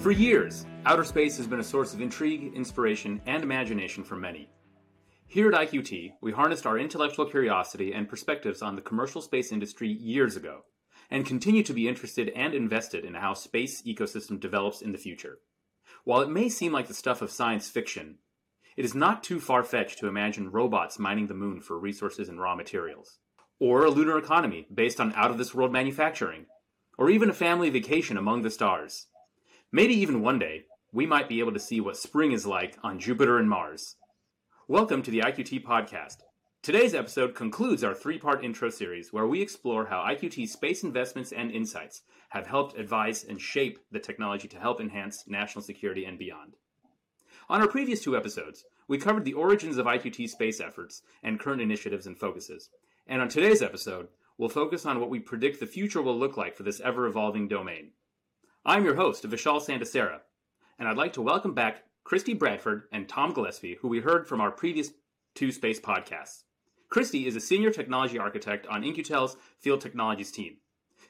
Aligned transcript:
For 0.00 0.10
years, 0.10 0.64
outer 0.86 1.04
space 1.04 1.36
has 1.36 1.46
been 1.46 1.60
a 1.60 1.62
source 1.62 1.92
of 1.92 2.00
intrigue, 2.00 2.54
inspiration, 2.54 3.20
and 3.26 3.42
imagination 3.42 4.02
for 4.02 4.16
many. 4.16 4.48
Here 5.26 5.52
at 5.52 5.68
IQT, 5.68 6.14
we 6.22 6.32
harnessed 6.32 6.64
our 6.64 6.78
intellectual 6.78 7.26
curiosity 7.26 7.92
and 7.92 8.08
perspectives 8.08 8.62
on 8.62 8.76
the 8.76 8.80
commercial 8.80 9.20
space 9.20 9.52
industry 9.52 9.88
years 9.88 10.36
ago, 10.36 10.64
and 11.10 11.26
continue 11.26 11.62
to 11.64 11.74
be 11.74 11.86
interested 11.86 12.30
and 12.30 12.54
invested 12.54 13.04
in 13.04 13.12
how 13.12 13.34
space 13.34 13.82
ecosystem 13.82 14.40
develops 14.40 14.80
in 14.80 14.92
the 14.92 14.98
future. 14.98 15.40
While 16.04 16.22
it 16.22 16.30
may 16.30 16.48
seem 16.48 16.72
like 16.72 16.88
the 16.88 16.94
stuff 16.94 17.20
of 17.20 17.30
science 17.30 17.68
fiction, 17.68 18.20
it 18.78 18.86
is 18.86 18.94
not 18.94 19.22
too 19.22 19.38
far 19.38 19.62
fetched 19.62 19.98
to 19.98 20.08
imagine 20.08 20.50
robots 20.50 20.98
mining 20.98 21.26
the 21.26 21.34
moon 21.34 21.60
for 21.60 21.78
resources 21.78 22.30
and 22.30 22.40
raw 22.40 22.54
materials, 22.54 23.18
or 23.58 23.84
a 23.84 23.90
lunar 23.90 24.16
economy 24.16 24.66
based 24.72 24.98
on 24.98 25.12
out 25.12 25.30
of 25.30 25.36
this 25.36 25.54
world 25.54 25.72
manufacturing, 25.72 26.46
or 26.96 27.10
even 27.10 27.28
a 27.28 27.34
family 27.34 27.68
vacation 27.68 28.16
among 28.16 28.40
the 28.40 28.50
stars. 28.50 29.08
Maybe 29.72 29.94
even 29.94 30.20
one 30.20 30.40
day, 30.40 30.64
we 30.92 31.06
might 31.06 31.28
be 31.28 31.38
able 31.38 31.52
to 31.52 31.60
see 31.60 31.80
what 31.80 31.96
spring 31.96 32.32
is 32.32 32.44
like 32.44 32.76
on 32.82 32.98
Jupiter 32.98 33.38
and 33.38 33.48
Mars. 33.48 33.94
Welcome 34.66 35.00
to 35.04 35.12
the 35.12 35.20
IQT 35.20 35.62
podcast. 35.62 36.16
Today's 36.60 36.92
episode 36.92 37.36
concludes 37.36 37.84
our 37.84 37.94
three 37.94 38.18
part 38.18 38.44
intro 38.44 38.68
series 38.68 39.12
where 39.12 39.28
we 39.28 39.40
explore 39.40 39.86
how 39.86 40.00
IQT's 40.00 40.50
space 40.50 40.82
investments 40.82 41.30
and 41.30 41.52
insights 41.52 42.02
have 42.30 42.48
helped 42.48 42.76
advise 42.76 43.22
and 43.22 43.40
shape 43.40 43.78
the 43.92 44.00
technology 44.00 44.48
to 44.48 44.58
help 44.58 44.80
enhance 44.80 45.22
national 45.28 45.62
security 45.62 46.04
and 46.04 46.18
beyond. 46.18 46.56
On 47.48 47.60
our 47.60 47.68
previous 47.68 48.02
two 48.02 48.16
episodes, 48.16 48.64
we 48.88 48.98
covered 48.98 49.24
the 49.24 49.34
origins 49.34 49.76
of 49.76 49.86
IQT 49.86 50.30
space 50.30 50.58
efforts 50.58 51.02
and 51.22 51.38
current 51.38 51.62
initiatives 51.62 52.08
and 52.08 52.18
focuses. 52.18 52.70
And 53.06 53.22
on 53.22 53.28
today's 53.28 53.62
episode, 53.62 54.08
we'll 54.36 54.48
focus 54.48 54.84
on 54.84 54.98
what 54.98 55.10
we 55.10 55.20
predict 55.20 55.60
the 55.60 55.66
future 55.66 56.02
will 56.02 56.18
look 56.18 56.36
like 56.36 56.56
for 56.56 56.64
this 56.64 56.80
ever 56.80 57.06
evolving 57.06 57.46
domain. 57.46 57.92
I'm 58.62 58.84
your 58.84 58.94
host, 58.94 59.24
Vishal 59.24 59.58
Sandesara, 59.58 60.18
and 60.78 60.86
I'd 60.86 60.98
like 60.98 61.14
to 61.14 61.22
welcome 61.22 61.54
back 61.54 61.84
Kristi 62.06 62.38
Bradford 62.38 62.82
and 62.92 63.08
Tom 63.08 63.32
Gillespie, 63.32 63.78
who 63.80 63.88
we 63.88 64.00
heard 64.00 64.28
from 64.28 64.42
our 64.42 64.50
previous 64.50 64.90
two 65.34 65.50
space 65.50 65.80
podcasts. 65.80 66.42
Kristi 66.92 67.24
is 67.24 67.36
a 67.36 67.40
senior 67.40 67.70
technology 67.70 68.18
architect 68.18 68.66
on 68.66 68.84
In-Q-Tel's 68.84 69.38
Field 69.60 69.80
Technologies 69.80 70.30
team. 70.30 70.58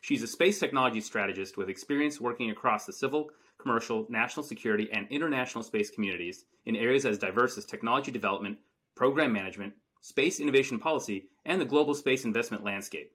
She's 0.01 0.23
a 0.23 0.29
space 0.29 0.61
technology 0.61 1.01
strategist 1.01 1.57
with 1.57 1.69
experience 1.69 2.21
working 2.21 2.53
across 2.53 2.87
the 2.87 2.93
civil, 2.93 3.31
commercial, 3.59 4.07
national 4.09 4.45
security, 4.45 4.89
and 4.93 5.09
international 5.11 5.65
space 5.65 5.91
communities 5.91 6.45
in 6.67 6.77
areas 6.77 7.05
as 7.05 7.19
diverse 7.19 7.59
as 7.59 7.65
technology 7.65 8.13
development, 8.13 8.59
program 8.95 9.33
management, 9.33 9.73
space 10.03 10.39
innovation 10.39 10.79
policy, 10.79 11.25
and 11.45 11.61
the 11.61 11.65
global 11.65 11.95
space 11.95 12.25
investment 12.25 12.63
landscape. 12.63 13.11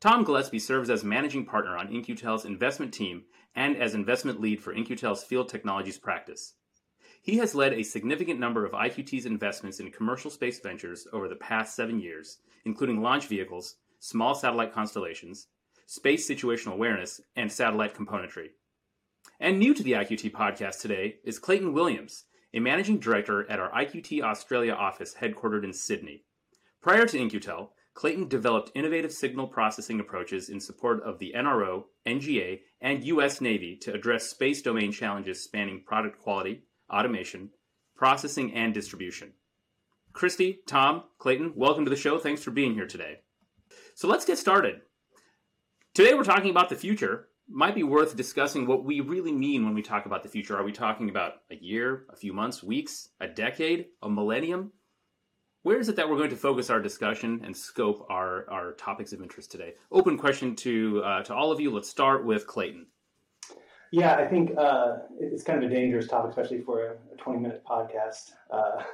Tom 0.00 0.24
Gillespie 0.24 0.58
serves 0.58 0.90
as 0.90 1.02
managing 1.02 1.46
partner 1.46 1.76
on 1.76 1.88
In-Q-Tel's 1.88 2.44
investment 2.44 2.92
team 2.92 3.24
and 3.54 3.76
as 3.76 3.94
investment 3.94 4.40
lead 4.40 4.62
for 4.62 4.72
In-Q-Tel's 4.72 5.24
field 5.24 5.48
technologies 5.48 5.96
practice. 5.96 6.54
He 7.22 7.38
has 7.38 7.54
led 7.54 7.72
a 7.72 7.82
significant 7.82 8.38
number 8.38 8.66
of 8.66 8.72
IQT's 8.72 9.24
investments 9.24 9.80
in 9.80 9.90
commercial 9.90 10.30
space 10.30 10.60
ventures 10.60 11.08
over 11.12 11.28
the 11.28 11.34
past 11.34 11.74
seven 11.74 11.98
years, 11.98 12.38
including 12.64 13.00
launch 13.00 13.26
vehicles, 13.26 13.76
small 13.98 14.34
satellite 14.34 14.72
constellations, 14.72 15.48
space 15.86 16.28
situational 16.28 16.74
awareness, 16.74 17.20
and 17.34 17.50
satellite 17.50 17.94
componentry. 17.94 18.48
And 19.40 19.58
new 19.58 19.72
to 19.72 19.82
the 19.82 19.92
IQT 19.92 20.30
podcast 20.32 20.80
today 20.80 21.16
is 21.24 21.38
Clayton 21.38 21.72
Williams, 21.72 22.24
a 22.52 22.60
managing 22.60 22.98
director 22.98 23.50
at 23.50 23.58
our 23.58 23.70
IQT 23.70 24.22
Australia 24.22 24.72
office 24.72 25.14
headquartered 25.20 25.64
in 25.64 25.72
Sydney. 25.72 26.24
Prior 26.80 27.06
to 27.06 27.18
In-Q-Tel, 27.18 27.72
Clayton 27.96 28.28
developed 28.28 28.72
innovative 28.74 29.10
signal 29.10 29.46
processing 29.46 30.00
approaches 30.00 30.50
in 30.50 30.60
support 30.60 31.02
of 31.02 31.18
the 31.18 31.32
NRO, 31.34 31.84
NGA, 32.06 32.60
and 32.82 33.02
U.S. 33.04 33.40
Navy 33.40 33.74
to 33.80 33.94
address 33.94 34.28
space 34.28 34.60
domain 34.60 34.92
challenges 34.92 35.42
spanning 35.42 35.82
product 35.86 36.20
quality, 36.20 36.64
automation, 36.92 37.48
processing, 37.96 38.52
and 38.52 38.74
distribution. 38.74 39.32
Kristi, 40.12 40.58
Tom, 40.66 41.04
Clayton, 41.18 41.54
welcome 41.56 41.86
to 41.86 41.90
the 41.90 41.96
show. 41.96 42.18
Thanks 42.18 42.42
for 42.42 42.50
being 42.50 42.74
here 42.74 42.86
today. 42.86 43.20
So 43.94 44.08
let's 44.08 44.26
get 44.26 44.36
started. 44.36 44.82
Today 45.94 46.12
we're 46.12 46.22
talking 46.22 46.50
about 46.50 46.68
the 46.68 46.76
future. 46.76 47.28
Might 47.48 47.74
be 47.74 47.82
worth 47.82 48.14
discussing 48.14 48.66
what 48.66 48.84
we 48.84 49.00
really 49.00 49.32
mean 49.32 49.64
when 49.64 49.74
we 49.74 49.80
talk 49.80 50.04
about 50.04 50.22
the 50.22 50.28
future. 50.28 50.58
Are 50.58 50.64
we 50.64 50.72
talking 50.72 51.08
about 51.08 51.36
a 51.50 51.56
year, 51.56 52.04
a 52.10 52.16
few 52.16 52.34
months, 52.34 52.62
weeks, 52.62 53.08
a 53.20 53.26
decade, 53.26 53.86
a 54.02 54.10
millennium? 54.10 54.72
Where 55.66 55.80
is 55.80 55.88
it 55.88 55.96
that 55.96 56.08
we're 56.08 56.16
going 56.16 56.30
to 56.30 56.36
focus 56.36 56.70
our 56.70 56.80
discussion 56.80 57.40
and 57.44 57.56
scope 57.56 58.06
our, 58.08 58.48
our 58.48 58.70
topics 58.74 59.12
of 59.12 59.20
interest 59.20 59.50
today? 59.50 59.74
Open 59.90 60.16
question 60.16 60.54
to 60.54 61.02
uh, 61.04 61.22
to 61.24 61.34
all 61.34 61.50
of 61.50 61.60
you. 61.60 61.72
Let's 61.72 61.88
start 61.88 62.24
with 62.24 62.46
Clayton. 62.46 62.86
Yeah, 63.90 64.14
I 64.14 64.28
think 64.28 64.52
uh, 64.56 64.98
it's 65.18 65.42
kind 65.42 65.64
of 65.64 65.68
a 65.68 65.74
dangerous 65.74 66.06
topic, 66.06 66.30
especially 66.30 66.60
for 66.60 66.98
a 67.12 67.16
20 67.16 67.40
minute 67.40 67.64
podcast, 67.68 68.30
uh, 68.52 68.84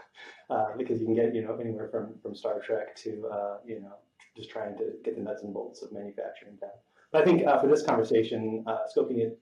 uh, 0.49 0.69
because 0.79 0.99
you 0.99 1.05
can 1.05 1.15
get 1.15 1.35
you 1.35 1.43
know 1.43 1.59
anywhere 1.61 1.91
from 1.91 2.15
from 2.23 2.35
Star 2.35 2.59
Trek 2.61 2.97
to 3.05 3.29
uh, 3.31 3.57
you 3.67 3.81
know 3.81 3.93
just 4.35 4.49
trying 4.49 4.75
to 4.79 4.93
get 5.05 5.15
the 5.15 5.23
nuts 5.23 5.43
and 5.43 5.53
bolts 5.53 5.83
of 5.83 5.93
manufacturing 5.93 6.57
down. 6.59 6.71
But 7.13 7.21
I 7.21 7.25
think 7.27 7.47
uh, 7.47 7.61
for 7.61 7.67
this 7.67 7.83
conversation, 7.83 8.65
scoping 8.97 9.19
it, 9.19 9.39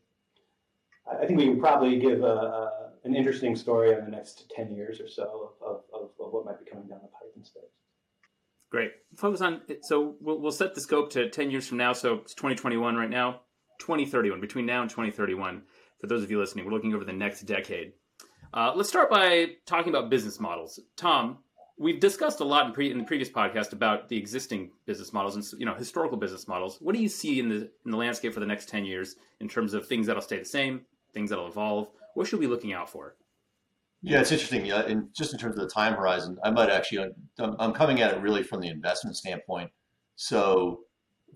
I 1.08 1.26
think 1.26 1.38
we 1.38 1.46
can 1.46 1.60
probably 1.60 1.96
give 2.00 2.24
a, 2.24 2.26
a 2.26 2.90
an 3.04 3.14
interesting 3.14 3.56
story 3.56 3.94
on 3.94 4.04
the 4.04 4.10
next 4.10 4.50
10 4.54 4.74
years 4.74 5.00
or 5.00 5.08
so 5.08 5.52
of, 5.60 5.68
of, 5.68 5.82
of 6.30 6.34
what 6.34 6.44
might 6.44 6.64
be 6.64 6.70
coming 6.70 6.88
down 6.88 7.00
the 7.02 7.08
pipe. 7.08 7.20
Great. 8.70 8.92
Focus 9.16 9.40
on, 9.40 9.62
it. 9.68 9.84
so 9.84 10.14
we'll, 10.20 10.40
we'll 10.40 10.52
set 10.52 10.74
the 10.74 10.80
scope 10.80 11.10
to 11.10 11.28
10 11.28 11.50
years 11.50 11.66
from 11.66 11.78
now. 11.78 11.92
So 11.92 12.14
it's 12.18 12.34
2021 12.34 12.94
right 12.94 13.10
now, 13.10 13.40
2031, 13.80 14.40
between 14.40 14.64
now 14.64 14.82
and 14.82 14.88
2031. 14.88 15.62
For 16.00 16.06
those 16.06 16.22
of 16.22 16.30
you 16.30 16.38
listening, 16.38 16.64
we're 16.64 16.72
looking 16.72 16.94
over 16.94 17.04
the 17.04 17.12
next 17.12 17.42
decade. 17.42 17.92
Uh, 18.54 18.72
let's 18.74 18.88
start 18.88 19.10
by 19.10 19.46
talking 19.66 19.92
about 19.92 20.08
business 20.08 20.38
models. 20.38 20.78
Tom, 20.96 21.38
we've 21.78 21.98
discussed 21.98 22.40
a 22.40 22.44
lot 22.44 22.66
in, 22.66 22.72
pre, 22.72 22.90
in 22.92 22.98
the 22.98 23.04
previous 23.04 23.28
podcast 23.28 23.72
about 23.72 24.08
the 24.08 24.16
existing 24.16 24.70
business 24.86 25.12
models 25.12 25.34
and 25.34 25.60
you 25.60 25.66
know 25.66 25.74
historical 25.74 26.16
business 26.16 26.46
models. 26.46 26.78
What 26.80 26.94
do 26.94 27.02
you 27.02 27.08
see 27.08 27.38
in 27.38 27.48
the 27.48 27.70
in 27.84 27.90
the 27.90 27.96
landscape 27.96 28.32
for 28.32 28.40
the 28.40 28.46
next 28.46 28.68
ten 28.68 28.84
years 28.84 29.16
in 29.40 29.48
terms 29.48 29.74
of 29.74 29.86
things 29.86 30.06
that'll 30.06 30.22
stay 30.22 30.38
the 30.38 30.44
same, 30.44 30.82
things 31.12 31.30
that'll 31.30 31.48
evolve, 31.48 31.88
what 32.14 32.26
should 32.26 32.40
we 32.40 32.46
be 32.46 32.50
looking 32.50 32.72
out 32.72 32.90
for? 32.90 33.14
Yeah, 34.02 34.20
it's 34.20 34.32
interesting. 34.32 34.64
Yeah, 34.64 34.82
and 34.82 35.08
just 35.14 35.32
in 35.32 35.38
terms 35.38 35.56
of 35.56 35.62
the 35.62 35.68
time 35.68 35.94
horizon, 35.94 36.38
I 36.42 36.50
might 36.50 36.70
actually, 36.70 37.10
I'm 37.38 37.72
coming 37.74 38.00
at 38.00 38.14
it 38.14 38.20
really 38.22 38.42
from 38.42 38.60
the 38.60 38.68
investment 38.68 39.16
standpoint. 39.16 39.70
So, 40.16 40.80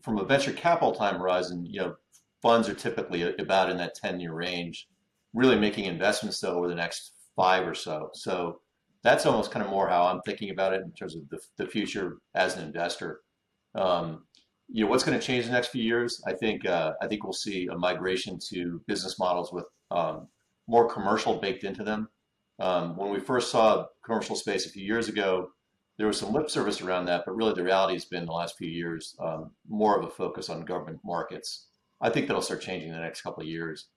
from 0.02 0.19
a 0.19 0.25
venture 0.25 0.52
capital 0.52 0.92
time 0.92 1.16
horizon, 1.19 1.66
you 1.66 1.80
know, 1.80 1.97
funds 2.42 2.69
are 2.69 2.74
typically 2.74 3.34
about 3.36 3.70
in 3.70 3.76
that 3.78 3.94
10 3.94 4.19
year 4.20 4.32
range, 4.34 4.88
really 5.34 5.58
making 5.58 5.84
investments 5.84 6.41
though 6.41 6.56
over 6.56 6.69
the 6.69 6.74
next 6.74 7.12
five 7.36 7.66
or 7.66 7.74
so. 7.74 8.10
So, 8.14 8.60
that's 9.03 9.26
almost 9.26 9.50
kind 9.50 9.62
of 9.64 9.70
more 9.70 9.88
how 9.88 10.06
I'm 10.06 10.22
thinking 10.22 10.48
about 10.50 10.72
it 10.72 10.80
in 10.82 10.92
terms 10.92 11.14
of 11.16 11.28
the, 11.28 11.38
the 11.58 11.66
future 11.66 12.16
as 12.34 12.56
an 12.56 12.64
investor. 12.64 13.20
Um, 13.74 14.24
you 14.70 14.84
know, 14.84 14.91
what's 14.91 15.04
going 15.04 15.19
to 15.19 15.24
change 15.26 15.44
the 15.44 15.53
next 15.53 15.69
few 15.69 15.82
years? 15.82 16.22
I 16.26 16.32
think 16.32 16.64
uh, 16.66 16.94
I 17.03 17.06
think 17.08 17.24
we'll 17.24 17.34
see 17.34 17.66
a 17.66 17.76
migration 17.76 18.38
to 18.48 18.80
business 18.86 19.19
models 19.19 19.53
with 19.53 19.66
um, 19.91 20.28
more 20.66 20.88
commercial 20.88 21.34
baked 21.38 21.64
into 21.64 21.84
them. 21.84 22.08
Um, 22.59 22.97
when 22.97 23.10
we 23.10 23.20
first 23.20 23.50
saw 23.50 23.87
commercial 24.04 24.37
space 24.37 24.66
a 24.66 24.70
few 24.70 24.84
years 24.84 25.09
ago, 25.09 25.50
there 25.97 26.06
was 26.06 26.19
some 26.19 26.32
lip 26.32 26.50
service 26.50 26.81
around 26.81 27.06
that, 27.06 27.25
but 27.25 27.37
really 27.37 27.54
the 27.54 27.62
reality 27.62 27.94
has 27.94 28.04
been 28.04 28.26
the 28.26 28.32
last 28.32 28.56
few 28.56 28.69
years 28.69 29.16
um, 29.20 29.50
more 29.69 29.98
of 29.98 30.04
a 30.04 30.10
focus 30.10 30.48
on 30.48 30.65
government 30.65 31.00
markets. 31.04 31.66
I 32.00 32.10
think 32.10 32.26
that'll 32.26 32.42
start 32.42 32.62
changing 32.62 32.88
in 32.88 32.94
the 32.94 33.00
next 33.00 33.22
couple 33.22 33.42
of 33.42 33.48
years. 33.48 33.88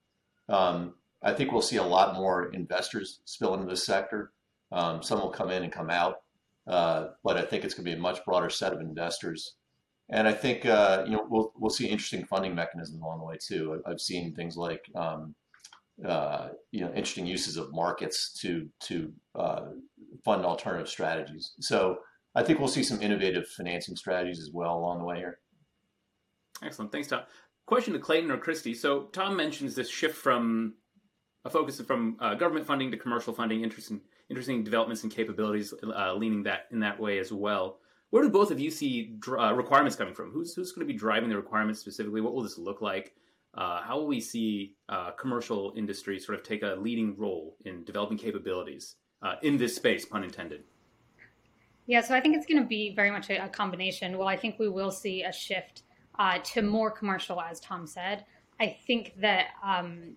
Um, 0.47 0.93
I 1.23 1.33
think 1.33 1.51
we'll 1.51 1.61
see 1.61 1.77
a 1.77 1.83
lot 1.83 2.15
more 2.15 2.51
investors 2.53 3.19
spill 3.25 3.55
into 3.55 3.65
this 3.65 3.85
sector. 3.85 4.31
Um, 4.71 5.01
some 5.01 5.19
will 5.19 5.29
come 5.29 5.49
in 5.49 5.63
and 5.63 5.71
come 5.71 5.89
out, 5.89 6.21
uh, 6.67 7.07
but 7.23 7.37
I 7.37 7.41
think 7.41 7.63
it's 7.63 7.73
going 7.73 7.85
to 7.85 7.91
be 7.91 7.97
a 7.97 8.01
much 8.01 8.23
broader 8.25 8.49
set 8.49 8.73
of 8.73 8.79
investors. 8.79 9.55
And 10.09 10.27
I 10.27 10.33
think 10.33 10.65
uh, 10.65 11.03
you 11.05 11.13
know 11.13 11.25
we'll 11.29 11.51
we'll 11.57 11.69
see 11.69 11.87
interesting 11.87 12.25
funding 12.25 12.55
mechanisms 12.55 13.01
along 13.01 13.19
the 13.19 13.25
way 13.25 13.37
too. 13.41 13.81
I've 13.85 13.99
seen 13.99 14.33
things 14.33 14.55
like 14.55 14.85
um, 14.95 15.35
uh, 16.05 16.49
you 16.71 16.81
know 16.81 16.87
interesting 16.89 17.25
uses 17.25 17.57
of 17.57 17.73
markets 17.73 18.37
to 18.41 18.67
to 18.81 19.11
uh, 19.35 19.65
fund 20.23 20.45
alternative 20.45 20.89
strategies. 20.89 21.53
So 21.59 21.99
I 22.35 22.43
think 22.43 22.59
we'll 22.59 22.67
see 22.67 22.83
some 22.83 23.01
innovative 23.01 23.47
financing 23.47 23.95
strategies 23.95 24.39
as 24.39 24.51
well 24.53 24.77
along 24.77 24.99
the 24.99 25.05
way 25.05 25.17
here. 25.17 25.39
Excellent, 26.63 26.91
thanks, 26.91 27.07
Tom. 27.07 27.21
Question 27.65 27.93
to 27.93 27.99
Clayton 27.99 28.31
or 28.31 28.37
Kristi. 28.37 28.75
So 28.75 29.03
Tom 29.11 29.35
mentions 29.35 29.75
this 29.75 29.89
shift 29.89 30.15
from 30.15 30.75
a 31.45 31.49
focus 31.49 31.81
from 31.81 32.17
uh, 32.19 32.35
government 32.35 32.65
funding 32.65 32.91
to 32.91 32.97
commercial 32.97 33.33
funding. 33.33 33.63
Interesting, 33.63 34.01
interesting 34.29 34.63
developments 34.63 35.03
and 35.03 35.11
capabilities 35.11 35.73
uh, 35.83 36.13
leaning 36.13 36.43
that 36.43 36.67
in 36.71 36.79
that 36.79 36.99
way 36.99 37.19
as 37.19 37.31
well. 37.31 37.79
Where 38.09 38.23
do 38.23 38.29
both 38.29 38.51
of 38.51 38.59
you 38.59 38.71
see 38.71 39.17
uh, 39.27 39.53
requirements 39.53 39.95
coming 39.95 40.13
from? 40.13 40.31
Who's 40.31 40.53
who's 40.53 40.71
going 40.71 40.87
to 40.87 40.93
be 40.93 40.97
driving 40.97 41.29
the 41.29 41.35
requirements 41.35 41.81
specifically? 41.81 42.21
What 42.21 42.33
will 42.33 42.43
this 42.43 42.57
look 42.57 42.81
like? 42.81 43.13
Uh, 43.53 43.81
how 43.81 43.97
will 43.97 44.07
we 44.07 44.19
see 44.19 44.75
uh, 44.89 45.11
commercial 45.11 45.73
industry 45.75 46.19
sort 46.19 46.37
of 46.37 46.43
take 46.43 46.63
a 46.63 46.75
leading 46.79 47.17
role 47.17 47.55
in 47.65 47.83
developing 47.83 48.17
capabilities 48.17 48.95
uh, 49.23 49.35
in 49.41 49.57
this 49.57 49.75
space, 49.75 50.05
pun 50.05 50.23
intended? 50.23 50.63
Yeah, 51.87 52.01
so 52.01 52.13
I 52.13 52.21
think 52.21 52.35
it's 52.35 52.45
going 52.45 52.61
to 52.61 52.67
be 52.67 52.93
very 52.93 53.11
much 53.11 53.29
a, 53.29 53.45
a, 53.45 53.49
combination. 53.49 54.17
Well, 54.17 54.27
I 54.27 54.35
think 54.35 54.59
we 54.59 54.67
will 54.67 54.91
see 54.91 55.23
a 55.23 55.31
shift 55.31 55.83
uh, 56.19 56.39
to 56.39 56.61
more 56.61 56.91
commercial, 56.91 57.41
as 57.41 57.59
Tom 57.61 57.87
said. 57.87 58.25
I 58.59 58.75
think 58.85 59.13
that 59.21 59.47
um, 59.63 60.15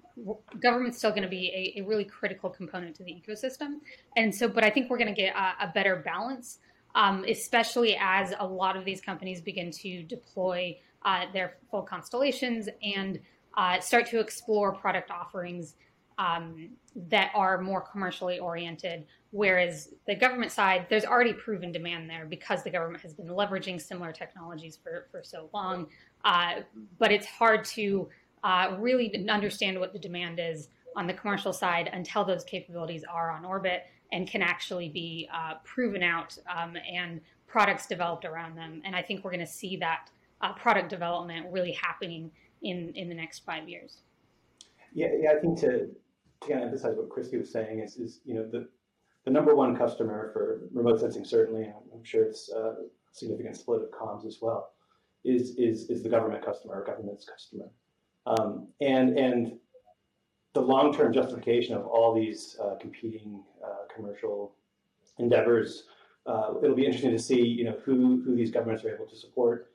government's 0.60 0.98
still 0.98 1.10
going 1.10 1.22
to 1.22 1.28
be 1.28 1.74
a, 1.76 1.80
a, 1.80 1.84
really 1.84 2.04
critical 2.04 2.48
component 2.48 2.96
to 2.96 3.04
the 3.04 3.12
ecosystem. 3.12 3.80
And 4.16 4.34
so, 4.34 4.48
but 4.48 4.64
I 4.64 4.70
think 4.70 4.90
we're 4.90 4.98
going 4.98 5.14
to 5.14 5.20
get 5.20 5.34
a, 5.34 5.64
a, 5.64 5.72
better 5.74 5.96
balance, 5.96 6.58
um, 6.94 7.24
especially 7.28 7.96
as 8.00 8.32
a 8.38 8.46
lot 8.46 8.76
of 8.76 8.84
these 8.84 9.00
companies 9.00 9.40
begin 9.42 9.70
to 9.70 10.02
deploy 10.04 10.76
uh, 11.05 11.26
their 11.32 11.56
full 11.70 11.82
constellations 11.82 12.69
and 12.82 13.20
uh, 13.56 13.81
start 13.81 14.06
to 14.06 14.20
explore 14.20 14.73
product 14.73 15.11
offerings 15.11 15.75
um, 16.19 16.70
that 16.94 17.31
are 17.35 17.61
more 17.61 17.81
commercially 17.81 18.38
oriented. 18.38 19.06
Whereas 19.31 19.94
the 20.06 20.14
government 20.14 20.52
side, 20.52 20.87
there's 20.91 21.05
already 21.05 21.32
proven 21.32 21.73
demand 21.73 22.11
there 22.11 22.26
because 22.26 22.62
the 22.62 22.70
government 22.70 23.02
has 23.02 23.14
been 23.14 23.29
leveraging 23.29 23.81
similar 23.81 24.12
technologies 24.12 24.79
for, 24.82 25.06
for 25.11 25.23
so 25.23 25.49
long. 25.55 25.87
Uh, 26.25 26.56
but 26.99 27.11
it's 27.11 27.26
hard 27.26 27.64
to 27.64 28.08
uh, 28.44 28.76
really 28.79 29.26
understand 29.29 29.79
what 29.79 29.93
the 29.93 29.99
demand 29.99 30.38
is 30.41 30.69
on 30.97 31.06
the 31.06 31.14
commercial 31.14 31.52
side 31.52 31.88
until 31.93 32.25
those 32.25 32.44
capabilities 32.44 33.05
are 33.11 33.31
on 33.31 33.44
orbit 33.44 33.85
and 34.12 34.29
can 34.29 34.43
actually 34.43 34.88
be 34.88 35.29
uh, 35.32 35.55
proven 35.64 36.02
out 36.02 36.37
um, 36.55 36.76
and 36.93 37.20
products 37.47 37.87
developed 37.87 38.25
around 38.25 38.56
them. 38.56 38.82
And 38.85 38.94
I 38.94 39.02
think 39.02 39.25
we're 39.25 39.31
going 39.31 39.41
to 39.41 39.47
see 39.47 39.76
that 39.79 40.11
uh, 40.40 40.52
product 40.54 40.88
development 40.88 41.46
really 41.50 41.72
happening 41.72 42.31
in, 42.62 42.92
in 42.94 43.08
the 43.08 43.14
next 43.14 43.44
five 43.44 43.69
years. 43.69 43.98
Yeah, 44.92 45.08
yeah, 45.20 45.32
I 45.32 45.40
think 45.40 45.58
to, 45.60 45.88
to 46.42 46.48
kind 46.48 46.60
of 46.60 46.66
emphasize 46.66 46.96
what 46.96 47.08
Kristi 47.08 47.38
was 47.38 47.52
saying 47.52 47.81
is, 47.81 47.96
is 47.96 48.20
you 48.25 48.34
know, 48.34 48.48
the, 48.48 48.69
the 49.25 49.31
number 49.31 49.54
one 49.54 49.76
customer 49.76 50.31
for 50.32 50.62
remote 50.72 51.00
sensing, 51.00 51.25
certainly, 51.25 51.72
I'm 51.94 52.04
sure 52.04 52.25
it's 52.25 52.50
a 52.50 52.76
significant 53.12 53.56
split 53.56 53.82
of 53.82 53.90
comms 53.90 54.26
as 54.26 54.38
well, 54.40 54.72
is, 55.25 55.56
is, 55.56 55.90
is 55.90 56.02
the 56.02 56.08
government 56.08 56.44
customer 56.44 56.81
or 56.81 56.84
government's 56.84 57.25
customer. 57.25 57.66
Um, 58.26 58.69
and 58.81 59.19
and 59.19 59.58
the 60.52 60.60
long-term 60.60 61.12
justification 61.12 61.75
of 61.75 61.87
all 61.87 62.14
these 62.14 62.56
uh, 62.62 62.75
competing 62.81 63.42
uh, 63.64 63.87
commercial 63.94 64.56
endeavors, 65.19 65.84
uh, 66.26 66.54
it'll 66.62 66.76
be 66.76 66.84
interesting 66.84 67.12
to 67.12 67.19
see, 67.19 67.40
you 67.40 67.64
know, 67.64 67.76
who 67.84 68.22
who 68.22 68.37
these 68.37 68.50
governments 68.50 68.84
are 68.84 68.94
able 68.94 69.06
to 69.06 69.16
support, 69.16 69.69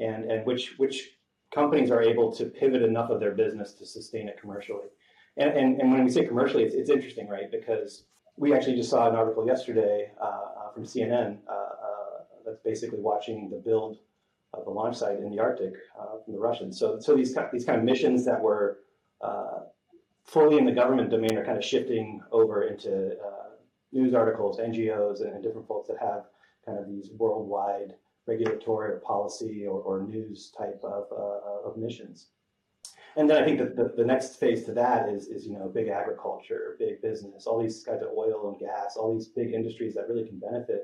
and 0.00 0.30
and 0.30 0.44
which 0.46 0.74
which 0.78 1.16
companies 1.54 1.90
are 1.90 2.02
able 2.02 2.32
to 2.32 2.44
pivot 2.46 2.82
enough 2.82 3.10
of 3.10 3.20
their 3.20 3.32
business 3.32 3.74
to 3.74 3.86
sustain 3.86 4.28
it 4.28 4.40
commercially. 4.40 4.88
And 5.36 5.50
and, 5.50 5.80
and 5.80 5.92
when 5.92 6.04
we 6.04 6.10
say 6.10 6.24
commercially, 6.24 6.64
it's, 6.64 6.74
it's 6.74 6.90
interesting, 6.90 7.28
right? 7.28 7.50
Because 7.50 8.04
we 8.36 8.54
actually 8.54 8.76
just 8.76 8.90
saw 8.90 9.08
an 9.08 9.14
article 9.14 9.46
yesterday 9.46 10.10
uh, 10.20 10.24
uh, 10.24 10.72
from 10.72 10.84
CNN 10.84 11.38
uh, 11.48 11.70
that's 12.44 12.60
basically 12.64 13.00
watching 13.00 13.50
the 13.50 13.56
build 13.56 13.98
uh, 14.54 14.62
the 14.64 14.70
launch 14.70 14.96
site 14.96 15.18
in 15.18 15.30
the 15.30 15.38
Arctic 15.38 15.74
uh, 15.98 16.18
from 16.24 16.34
the 16.34 16.40
Russians. 16.40 16.78
So, 16.78 16.98
so 16.98 17.14
these 17.14 17.36
these 17.52 17.64
kind 17.64 17.78
of 17.78 17.84
missions 17.84 18.24
that 18.24 18.40
were 18.40 18.78
uh, 19.20 19.60
fully 20.24 20.58
in 20.58 20.64
the 20.64 20.72
government 20.72 21.10
domain 21.10 21.36
are 21.36 21.44
kind 21.44 21.58
of 21.58 21.64
shifting 21.64 22.20
over 22.32 22.64
into 22.64 23.12
uh, 23.12 23.50
news 23.92 24.14
articles, 24.14 24.58
NGOs, 24.58 25.20
and, 25.20 25.34
and, 25.34 25.42
different 25.42 25.66
folks 25.66 25.88
that 25.88 25.98
have 26.00 26.24
kind 26.64 26.78
of 26.78 26.88
these 26.88 27.10
worldwide 27.16 27.94
regulatory 28.30 28.88
or 28.92 29.00
policy 29.00 29.66
or, 29.66 29.78
or 29.88 30.02
news 30.02 30.52
type 30.56 30.80
of, 30.84 31.04
uh, 31.24 31.68
of 31.68 31.76
missions. 31.76 32.28
And 33.16 33.28
then 33.28 33.42
I 33.42 33.44
think 33.44 33.58
that 33.58 33.76
the, 33.76 33.92
the 33.96 34.04
next 34.04 34.38
phase 34.38 34.64
to 34.66 34.72
that 34.74 35.08
is, 35.08 35.26
is, 35.26 35.44
you 35.46 35.54
know, 35.58 35.68
big 35.68 35.88
agriculture, 35.88 36.76
big 36.78 37.02
business, 37.02 37.46
all 37.46 37.60
these 37.60 37.82
kinds 37.82 38.02
of 38.02 38.10
oil 38.16 38.50
and 38.50 38.58
gas, 38.60 38.96
all 38.96 39.12
these 39.12 39.28
big 39.28 39.52
industries 39.52 39.94
that 39.94 40.08
really 40.08 40.26
can 40.30 40.38
benefit 40.38 40.82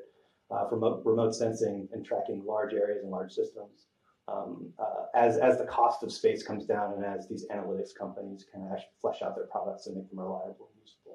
uh, 0.50 0.68
for 0.68 0.74
remote, 0.74 1.02
remote 1.04 1.34
sensing 1.34 1.88
and 1.92 2.04
tracking 2.04 2.42
large 2.44 2.72
areas 2.74 3.02
and 3.02 3.12
large 3.12 3.32
systems. 3.32 3.86
Um, 4.28 4.72
uh, 4.80 5.04
as, 5.14 5.38
as 5.38 5.56
the 5.56 5.66
cost 5.66 6.02
of 6.02 6.10
space 6.10 6.42
comes 6.42 6.64
down 6.66 6.94
and 6.94 7.04
as 7.04 7.28
these 7.28 7.46
analytics 7.54 7.94
companies 7.96 8.44
can 8.52 8.68
actually 8.72 8.98
flesh 9.00 9.22
out 9.22 9.36
their 9.36 9.46
products 9.46 9.86
and 9.86 9.94
make 9.96 10.08
them 10.10 10.18
reliable 10.18 10.68
and 10.72 10.80
useful. 10.82 11.05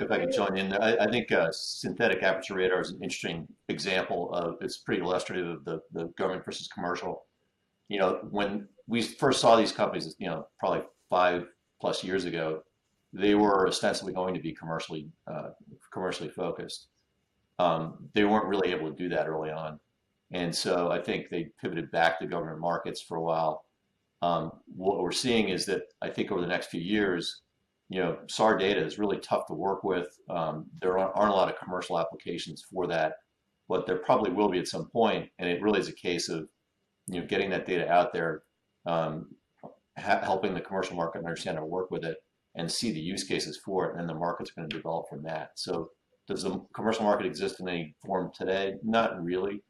If 0.00 0.10
I 0.10 0.18
could 0.18 0.32
join 0.32 0.56
in, 0.56 0.72
I, 0.74 0.96
I 0.96 1.10
think 1.10 1.32
uh, 1.32 1.48
synthetic 1.52 2.22
aperture 2.22 2.54
radar 2.54 2.80
is 2.80 2.90
an 2.90 3.02
interesting 3.02 3.46
example 3.68 4.32
of, 4.32 4.56
it's 4.60 4.78
pretty 4.78 5.02
illustrative 5.02 5.48
of 5.48 5.64
the, 5.64 5.80
the 5.92 6.12
government 6.18 6.44
versus 6.44 6.68
commercial. 6.68 7.24
You 7.88 8.00
know, 8.00 8.20
when 8.30 8.68
we 8.86 9.02
first 9.02 9.40
saw 9.40 9.56
these 9.56 9.72
companies, 9.72 10.14
you 10.18 10.28
know, 10.28 10.46
probably 10.58 10.82
five 11.08 11.46
plus 11.80 12.02
years 12.04 12.24
ago, 12.24 12.62
they 13.12 13.34
were 13.34 13.66
ostensibly 13.66 14.12
going 14.12 14.34
to 14.34 14.40
be 14.40 14.52
commercially 14.52 15.08
uh, 15.26 15.50
commercially 15.92 16.28
focused 16.28 16.88
um, 17.58 18.08
they 18.14 18.24
weren't 18.24 18.46
really 18.46 18.72
able 18.72 18.90
to 18.90 18.96
do 18.96 19.08
that 19.10 19.28
early 19.28 19.50
on. 19.50 19.80
And 20.32 20.54
so 20.54 20.90
I 20.90 21.00
think 21.00 21.28
they 21.30 21.50
pivoted 21.60 21.90
back 21.90 22.18
to 22.18 22.26
government 22.26 22.60
markets 22.60 23.00
for 23.00 23.16
a 23.16 23.22
while. 23.22 23.64
Um, 24.22 24.50
what 24.74 24.98
we're 24.98 25.12
seeing 25.12 25.50
is 25.50 25.66
that 25.66 25.82
I 26.02 26.10
think 26.10 26.32
over 26.32 26.40
the 26.40 26.46
next 26.46 26.68
few 26.68 26.80
years, 26.80 27.42
you 27.88 28.00
know, 28.00 28.18
SAR 28.28 28.58
data 28.58 28.84
is 28.84 28.98
really 28.98 29.18
tough 29.18 29.46
to 29.46 29.54
work 29.54 29.84
with. 29.84 30.08
Um, 30.28 30.66
there 30.80 30.98
aren't, 30.98 31.14
a 31.16 31.36
lot 31.36 31.50
of 31.50 31.58
commercial 31.58 31.98
applications 31.98 32.64
for 32.72 32.86
that, 32.88 33.14
but 33.68 33.86
there 33.86 33.98
probably 33.98 34.32
will 34.32 34.48
be 34.48 34.58
at 34.58 34.68
some 34.68 34.88
point. 34.90 35.28
And 35.38 35.48
it 35.48 35.62
really 35.62 35.78
is 35.78 35.88
a 35.88 35.92
case 35.94 36.28
of, 36.28 36.48
you 37.06 37.20
know, 37.20 37.26
getting 37.26 37.50
that 37.50 37.66
data 37.66 37.88
out 37.90 38.12
there, 38.12 38.42
um, 38.86 39.28
helping 39.96 40.54
the 40.54 40.60
commercial 40.60 40.96
market 40.96 41.18
understand 41.20 41.56
how 41.56 41.62
to 41.62 41.68
work 41.68 41.90
with 41.90 42.04
it 42.04 42.16
and 42.56 42.70
see 42.70 42.90
the 42.90 43.00
use 43.00 43.24
cases 43.24 43.60
for 43.64 43.90
it. 43.90 44.00
And 44.00 44.08
the 44.08 44.14
market's 44.14 44.50
going 44.50 44.68
to 44.68 44.76
develop 44.76 45.06
from 45.08 45.22
that. 45.22 45.50
So 45.54 45.90
does 46.26 46.42
the 46.42 46.60
commercial 46.74 47.04
market 47.04 47.26
exist 47.26 47.60
in 47.60 47.68
any 47.68 47.94
form 48.04 48.32
today? 48.36 48.74
Not 48.82 49.22
really. 49.22 49.62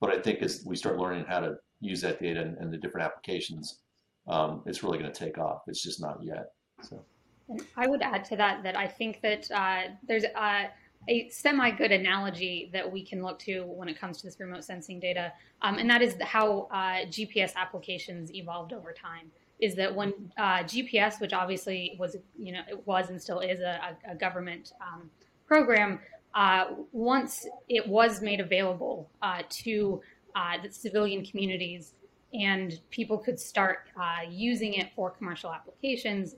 But 0.00 0.10
I 0.10 0.20
think 0.20 0.42
as 0.42 0.62
we 0.66 0.76
start 0.76 0.98
learning 0.98 1.24
how 1.26 1.40
to 1.40 1.54
use 1.80 2.02
that 2.02 2.20
data 2.20 2.42
and, 2.42 2.58
and 2.58 2.70
the 2.70 2.76
different 2.76 3.06
applications, 3.06 3.80
um, 4.28 4.62
it's 4.66 4.82
really 4.82 4.98
going 4.98 5.10
to 5.10 5.18
take 5.18 5.38
off. 5.38 5.62
It's 5.66 5.82
just 5.82 6.02
not 6.02 6.18
yet. 6.22 6.46
So. 6.82 7.02
And 7.48 7.62
I 7.76 7.86
would 7.86 8.02
add 8.02 8.24
to 8.26 8.36
that 8.36 8.62
that 8.62 8.76
I 8.76 8.86
think 8.86 9.20
that 9.22 9.50
uh, 9.50 9.92
there's 10.06 10.24
a, 10.24 10.70
a 11.08 11.28
semi 11.28 11.70
good 11.70 11.92
analogy 11.92 12.70
that 12.72 12.90
we 12.90 13.04
can 13.04 13.22
look 13.22 13.38
to 13.40 13.64
when 13.64 13.88
it 13.88 13.98
comes 13.98 14.18
to 14.18 14.26
this 14.26 14.40
remote 14.40 14.64
sensing 14.64 14.98
data, 15.00 15.32
um, 15.62 15.78
and 15.78 15.88
that 15.90 16.02
is 16.02 16.16
how 16.22 16.68
uh, 16.70 17.06
GPS 17.06 17.54
applications 17.56 18.32
evolved 18.34 18.72
over 18.72 18.92
time. 18.92 19.30
Is 19.60 19.74
that 19.76 19.94
when 19.94 20.12
uh, 20.36 20.64
GPS, 20.64 21.20
which 21.20 21.32
obviously 21.32 21.96
was 21.98 22.16
you 22.38 22.52
know 22.52 22.62
it 22.68 22.86
was 22.86 23.10
and 23.10 23.20
still 23.20 23.40
is 23.40 23.60
a, 23.60 23.96
a 24.08 24.14
government 24.14 24.72
um, 24.80 25.10
program, 25.46 26.00
uh, 26.34 26.66
once 26.92 27.46
it 27.68 27.86
was 27.86 28.20
made 28.20 28.40
available 28.40 29.08
uh, 29.22 29.42
to 29.48 30.00
uh, 30.34 30.56
the 30.62 30.70
civilian 30.70 31.24
communities 31.24 31.94
and 32.32 32.80
people 32.90 33.16
could 33.16 33.38
start 33.38 33.88
uh, 33.96 34.28
using 34.28 34.74
it 34.74 34.90
for 34.96 35.10
commercial 35.10 35.52
applications, 35.52 36.34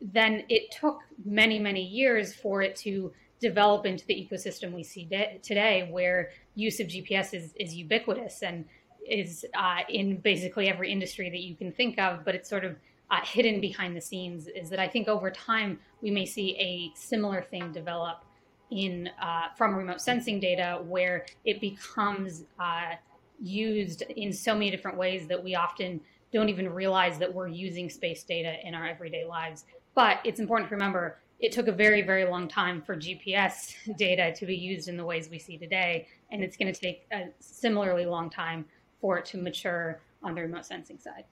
then 0.00 0.44
it 0.48 0.70
took 0.70 1.00
many, 1.24 1.58
many 1.58 1.84
years 1.84 2.34
for 2.34 2.62
it 2.62 2.76
to 2.76 3.12
develop 3.40 3.86
into 3.86 4.06
the 4.06 4.14
ecosystem 4.14 4.72
we 4.72 4.82
see 4.82 5.04
de- 5.04 5.38
today, 5.42 5.88
where 5.90 6.30
use 6.54 6.80
of 6.80 6.86
GPS 6.86 7.34
is, 7.34 7.52
is 7.58 7.74
ubiquitous 7.74 8.42
and 8.42 8.64
is 9.08 9.44
uh, 9.56 9.80
in 9.88 10.16
basically 10.18 10.68
every 10.68 10.90
industry 10.90 11.30
that 11.30 11.40
you 11.40 11.54
can 11.54 11.72
think 11.72 11.98
of, 11.98 12.24
but 12.24 12.34
it's 12.34 12.48
sort 12.48 12.64
of 12.64 12.76
uh, 13.10 13.20
hidden 13.24 13.60
behind 13.60 13.96
the 13.96 14.00
scenes. 14.00 14.48
Is 14.48 14.68
that 14.70 14.78
I 14.78 14.88
think 14.88 15.08
over 15.08 15.30
time 15.30 15.78
we 16.02 16.10
may 16.10 16.26
see 16.26 16.56
a 16.58 16.98
similar 16.98 17.42
thing 17.42 17.72
develop 17.72 18.24
in 18.70 19.08
uh, 19.22 19.48
from 19.56 19.76
remote 19.76 20.00
sensing 20.00 20.40
data 20.40 20.80
where 20.86 21.26
it 21.44 21.60
becomes 21.60 22.44
uh, 22.58 22.94
used 23.40 24.02
in 24.02 24.32
so 24.32 24.54
many 24.54 24.70
different 24.70 24.96
ways 24.96 25.28
that 25.28 25.42
we 25.42 25.54
often 25.54 26.00
don't 26.32 26.48
even 26.48 26.68
realize 26.68 27.18
that 27.18 27.32
we're 27.32 27.48
using 27.48 27.88
space 27.88 28.24
data 28.24 28.56
in 28.64 28.74
our 28.74 28.86
everyday 28.86 29.24
lives. 29.24 29.64
But 29.96 30.18
it's 30.24 30.38
important 30.38 30.68
to 30.68 30.74
remember 30.76 31.18
it 31.40 31.52
took 31.52 31.66
a 31.66 31.72
very, 31.72 32.02
very 32.02 32.24
long 32.24 32.46
time 32.46 32.80
for 32.80 32.94
GPS 32.94 33.74
data 33.98 34.32
to 34.36 34.46
be 34.46 34.54
used 34.54 34.88
in 34.88 34.96
the 34.96 35.04
ways 35.04 35.28
we 35.28 35.38
see 35.40 35.58
today, 35.58 36.06
and 36.30 36.44
it's 36.44 36.56
going 36.56 36.72
to 36.72 36.78
take 36.78 37.06
a 37.12 37.24
similarly 37.40 38.06
long 38.06 38.30
time 38.30 38.66
for 39.00 39.18
it 39.18 39.24
to 39.26 39.38
mature 39.38 40.00
on 40.22 40.34
the 40.34 40.42
remote 40.42 40.64
sensing 40.64 40.98
side. 40.98 41.24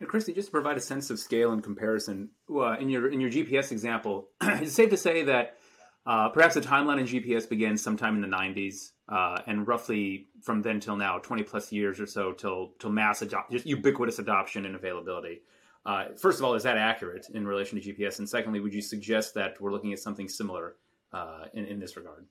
And 0.00 0.08
Kristi, 0.08 0.34
just 0.34 0.48
to 0.48 0.52
provide 0.52 0.76
a 0.76 0.80
sense 0.80 1.10
of 1.10 1.18
scale 1.18 1.52
and 1.52 1.62
comparison, 1.62 2.28
uh, 2.54 2.76
in 2.78 2.90
your 2.90 3.08
in 3.08 3.20
your 3.20 3.30
GPS 3.30 3.72
example, 3.72 4.28
it's 4.42 4.72
safe 4.72 4.90
to 4.90 4.96
say 4.96 5.22
that 5.22 5.56
uh, 6.04 6.28
perhaps 6.28 6.54
the 6.54 6.60
timeline 6.60 7.00
in 7.00 7.06
GPS 7.06 7.48
begins 7.48 7.82
sometime 7.82 8.16
in 8.16 8.20
the 8.20 8.36
90s, 8.36 8.90
uh, 9.08 9.40
and 9.46 9.66
roughly 9.66 10.26
from 10.42 10.60
then 10.60 10.78
till 10.78 10.96
now, 10.96 11.18
20 11.18 11.42
plus 11.44 11.72
years 11.72 12.00
or 12.00 12.06
so 12.06 12.32
till 12.32 12.72
till 12.78 12.90
mass 12.90 13.22
adop- 13.22 13.50
just 13.50 13.64
ubiquitous 13.64 14.18
adoption 14.18 14.66
and 14.66 14.74
availability. 14.74 15.40
Uh, 15.86 16.06
first 16.16 16.38
of 16.38 16.44
all, 16.44 16.54
is 16.54 16.62
that 16.62 16.78
accurate 16.78 17.26
in 17.34 17.46
relation 17.46 17.80
to 17.80 17.92
GPS? 17.92 18.18
And 18.18 18.28
secondly, 18.28 18.60
would 18.60 18.72
you 18.72 18.80
suggest 18.80 19.34
that 19.34 19.60
we're 19.60 19.72
looking 19.72 19.92
at 19.92 19.98
something 19.98 20.28
similar 20.28 20.76
uh, 21.12 21.44
in, 21.52 21.66
in 21.66 21.78
this 21.78 21.96
regard? 21.96 22.24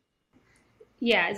Yeah, 1.00 1.34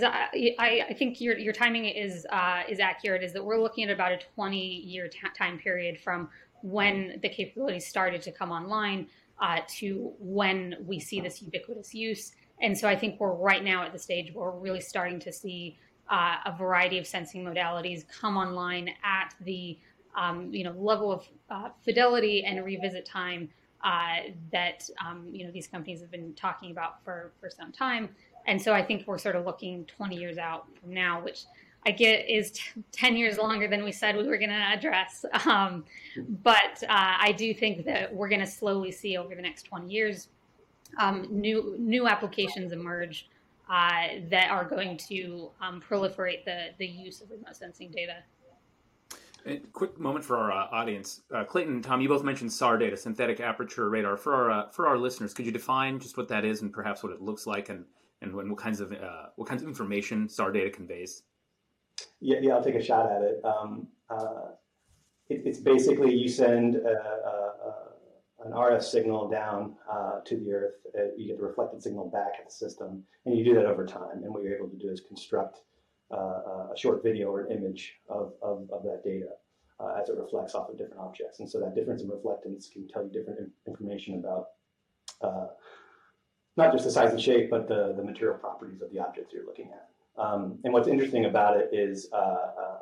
I, 0.60 0.94
think 0.96 1.20
your, 1.20 1.36
your 1.36 1.52
timing 1.52 1.86
is 1.86 2.24
uh, 2.30 2.62
is 2.68 2.78
accurate. 2.78 3.24
Is 3.24 3.32
that 3.32 3.44
we're 3.44 3.60
looking 3.60 3.82
at 3.84 3.90
about 3.90 4.12
a 4.12 4.18
20 4.36 4.56
year 4.58 5.08
t- 5.08 5.18
time 5.36 5.58
period 5.58 5.98
from 5.98 6.28
when 6.62 7.18
the 7.20 7.28
capabilities 7.28 7.84
started 7.84 8.22
to 8.22 8.32
come 8.32 8.52
online 8.52 9.08
uh, 9.40 9.60
to 9.78 10.12
when 10.18 10.76
we 10.86 11.00
see 11.00 11.20
this 11.20 11.42
ubiquitous 11.42 11.94
use. 11.94 12.32
And 12.60 12.76
so 12.78 12.88
I 12.88 12.96
think 12.96 13.20
we're 13.20 13.34
right 13.34 13.62
now 13.62 13.82
at 13.82 13.92
the 13.92 13.98
stage 13.98 14.32
where 14.32 14.50
we're 14.50 14.58
really 14.58 14.80
starting 14.80 15.18
to 15.20 15.32
see 15.32 15.76
uh, 16.08 16.36
a 16.46 16.56
variety 16.56 16.98
of 16.98 17.06
sensing 17.06 17.44
modalities 17.44 18.04
come 18.08 18.36
online 18.36 18.90
at 19.04 19.34
the 19.40 19.78
um, 20.16 20.52
you 20.52 20.64
know 20.64 20.72
level 20.72 21.12
of 21.12 21.26
uh, 21.50 21.68
fidelity 21.84 22.44
and 22.44 22.64
revisit 22.64 23.06
time 23.06 23.48
uh, 23.84 24.30
that 24.52 24.88
um, 25.06 25.28
you 25.30 25.44
know 25.44 25.52
these 25.52 25.66
companies 25.66 26.00
have 26.00 26.10
been 26.10 26.34
talking 26.34 26.70
about 26.70 27.04
for 27.04 27.32
for 27.40 27.50
some 27.50 27.72
time. 27.72 28.08
And 28.46 28.60
so 28.60 28.72
I 28.72 28.82
think 28.82 29.06
we're 29.06 29.18
sort 29.18 29.34
of 29.34 29.44
looking 29.44 29.84
20 29.86 30.16
years 30.16 30.38
out 30.38 30.66
from 30.80 30.94
now, 30.94 31.20
which 31.20 31.46
I 31.84 31.90
get 31.90 32.28
is 32.28 32.52
t- 32.52 32.62
10 32.92 33.16
years 33.16 33.38
longer 33.38 33.68
than 33.68 33.84
we 33.84 33.92
said 33.92 34.16
we 34.16 34.26
were 34.26 34.38
going 34.38 34.50
to 34.50 34.54
address. 34.54 35.24
Um, 35.46 35.84
but 36.42 36.82
uh, 36.84 37.16
I 37.18 37.34
do 37.36 37.52
think 37.52 37.84
that 37.86 38.14
we're 38.14 38.28
going 38.28 38.40
to 38.40 38.46
slowly 38.46 38.92
see 38.92 39.16
over 39.16 39.34
the 39.34 39.42
next 39.42 39.64
20 39.64 39.88
years 39.88 40.28
um, 40.98 41.26
new 41.30 41.76
new 41.78 42.06
applications 42.06 42.72
emerge 42.72 43.28
uh, 43.68 44.20
that 44.30 44.50
are 44.50 44.64
going 44.64 44.96
to 44.96 45.50
um, 45.60 45.82
proliferate 45.88 46.44
the, 46.44 46.68
the 46.78 46.86
use 46.86 47.20
of 47.20 47.30
remote 47.30 47.56
sensing 47.56 47.90
data. 47.90 48.16
A 49.46 49.58
quick 49.72 49.96
moment 49.98 50.24
for 50.24 50.36
our 50.36 50.50
uh, 50.50 50.66
audience. 50.72 51.22
Uh, 51.32 51.44
Clayton, 51.44 51.80
Tom, 51.80 52.00
you 52.00 52.08
both 52.08 52.24
mentioned 52.24 52.52
SAR 52.52 52.78
data, 52.78 52.96
synthetic 52.96 53.38
aperture 53.38 53.88
radar. 53.88 54.16
For 54.16 54.34
our 54.34 54.50
uh, 54.50 54.70
for 54.70 54.88
our 54.88 54.98
listeners, 54.98 55.32
could 55.32 55.46
you 55.46 55.52
define 55.52 56.00
just 56.00 56.16
what 56.16 56.26
that 56.28 56.44
is 56.44 56.62
and 56.62 56.72
perhaps 56.72 57.04
what 57.04 57.12
it 57.12 57.20
looks 57.20 57.46
like 57.46 57.68
and 57.68 57.84
and 58.22 58.34
when, 58.34 58.50
what 58.50 58.58
kinds 58.58 58.80
of 58.80 58.90
uh, 58.92 59.26
what 59.36 59.48
kinds 59.48 59.62
of 59.62 59.68
information 59.68 60.28
SAR 60.28 60.50
data 60.50 60.70
conveys? 60.70 61.22
Yeah, 62.20 62.38
yeah, 62.42 62.54
I'll 62.54 62.64
take 62.64 62.74
a 62.74 62.82
shot 62.82 63.10
at 63.10 63.22
it. 63.22 63.40
Um, 63.44 63.86
uh, 64.10 64.50
it 65.28 65.42
it's 65.44 65.60
basically 65.60 66.12
you 66.12 66.28
send 66.28 66.74
a, 66.74 66.88
a, 66.88 66.90
a, 66.90 68.46
an 68.46 68.52
RF 68.52 68.82
signal 68.82 69.28
down 69.28 69.76
uh, 69.88 70.20
to 70.24 70.36
the 70.36 70.52
Earth. 70.52 70.74
Uh, 70.92 71.14
you 71.16 71.28
get 71.28 71.38
the 71.38 71.44
reflected 71.44 71.80
signal 71.80 72.10
back 72.10 72.32
at 72.40 72.46
the 72.46 72.52
system, 72.52 73.04
and 73.24 73.38
you 73.38 73.44
do 73.44 73.54
that 73.54 73.66
over 73.66 73.86
time. 73.86 74.24
And 74.24 74.34
what 74.34 74.42
you're 74.42 74.56
able 74.56 74.70
to 74.70 74.76
do 74.76 74.90
is 74.90 75.00
construct 75.00 75.60
uh, 76.10 76.14
uh, 76.14 76.72
a 76.72 76.76
short 76.76 77.02
video 77.02 77.28
or 77.28 77.40
an 77.40 77.52
image 77.52 77.94
of, 78.08 78.32
of, 78.42 78.68
of 78.72 78.82
that 78.84 79.02
data 79.04 79.30
uh, 79.80 79.98
as 80.00 80.08
it 80.08 80.16
reflects 80.16 80.54
off 80.54 80.68
of 80.68 80.78
different 80.78 81.00
objects. 81.00 81.40
And 81.40 81.48
so 81.48 81.60
that 81.60 81.74
difference 81.74 82.02
in 82.02 82.08
reflectance 82.08 82.70
can 82.70 82.86
tell 82.88 83.02
you 83.02 83.10
different 83.10 83.50
information 83.66 84.14
about 84.14 84.48
not 86.56 86.72
just 86.72 86.84
the 86.84 86.90
size 86.90 87.10
and 87.10 87.20
shape, 87.20 87.50
but 87.50 87.68
the, 87.68 87.92
the 87.96 88.02
material 88.02 88.38
properties 88.38 88.80
of 88.80 88.90
the 88.90 88.98
objects 88.98 89.32
you're 89.32 89.44
looking 89.44 89.70
at. 89.72 89.88
Um, 90.18 90.58
and 90.64 90.72
what's 90.72 90.88
interesting 90.88 91.26
about 91.26 91.58
it 91.58 91.70
is, 91.72 92.08
uh, 92.12 92.16
uh, 92.16 92.78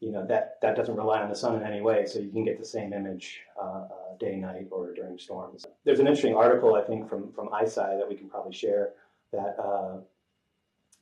you 0.00 0.10
know, 0.10 0.26
that, 0.26 0.58
that 0.62 0.76
doesn't 0.76 0.96
rely 0.96 1.22
on 1.22 1.28
the 1.28 1.36
sun 1.36 1.56
in 1.56 1.62
any 1.62 1.80
way, 1.80 2.06
so 2.06 2.18
you 2.18 2.30
can 2.30 2.44
get 2.44 2.58
the 2.58 2.64
same 2.64 2.92
image 2.92 3.40
uh, 3.60 3.84
uh 3.84 4.16
day, 4.18 4.36
night, 4.36 4.68
or 4.70 4.92
during 4.94 5.18
storms. 5.18 5.66
There's 5.84 6.00
an 6.00 6.06
interesting 6.06 6.34
article, 6.34 6.74
I 6.74 6.82
think, 6.82 7.08
from, 7.08 7.32
from 7.32 7.48
ICEYE 7.48 7.98
that 7.98 8.08
we 8.08 8.14
can 8.14 8.28
probably 8.28 8.52
share 8.52 8.92
that, 9.32 9.56
uh, 9.58 9.98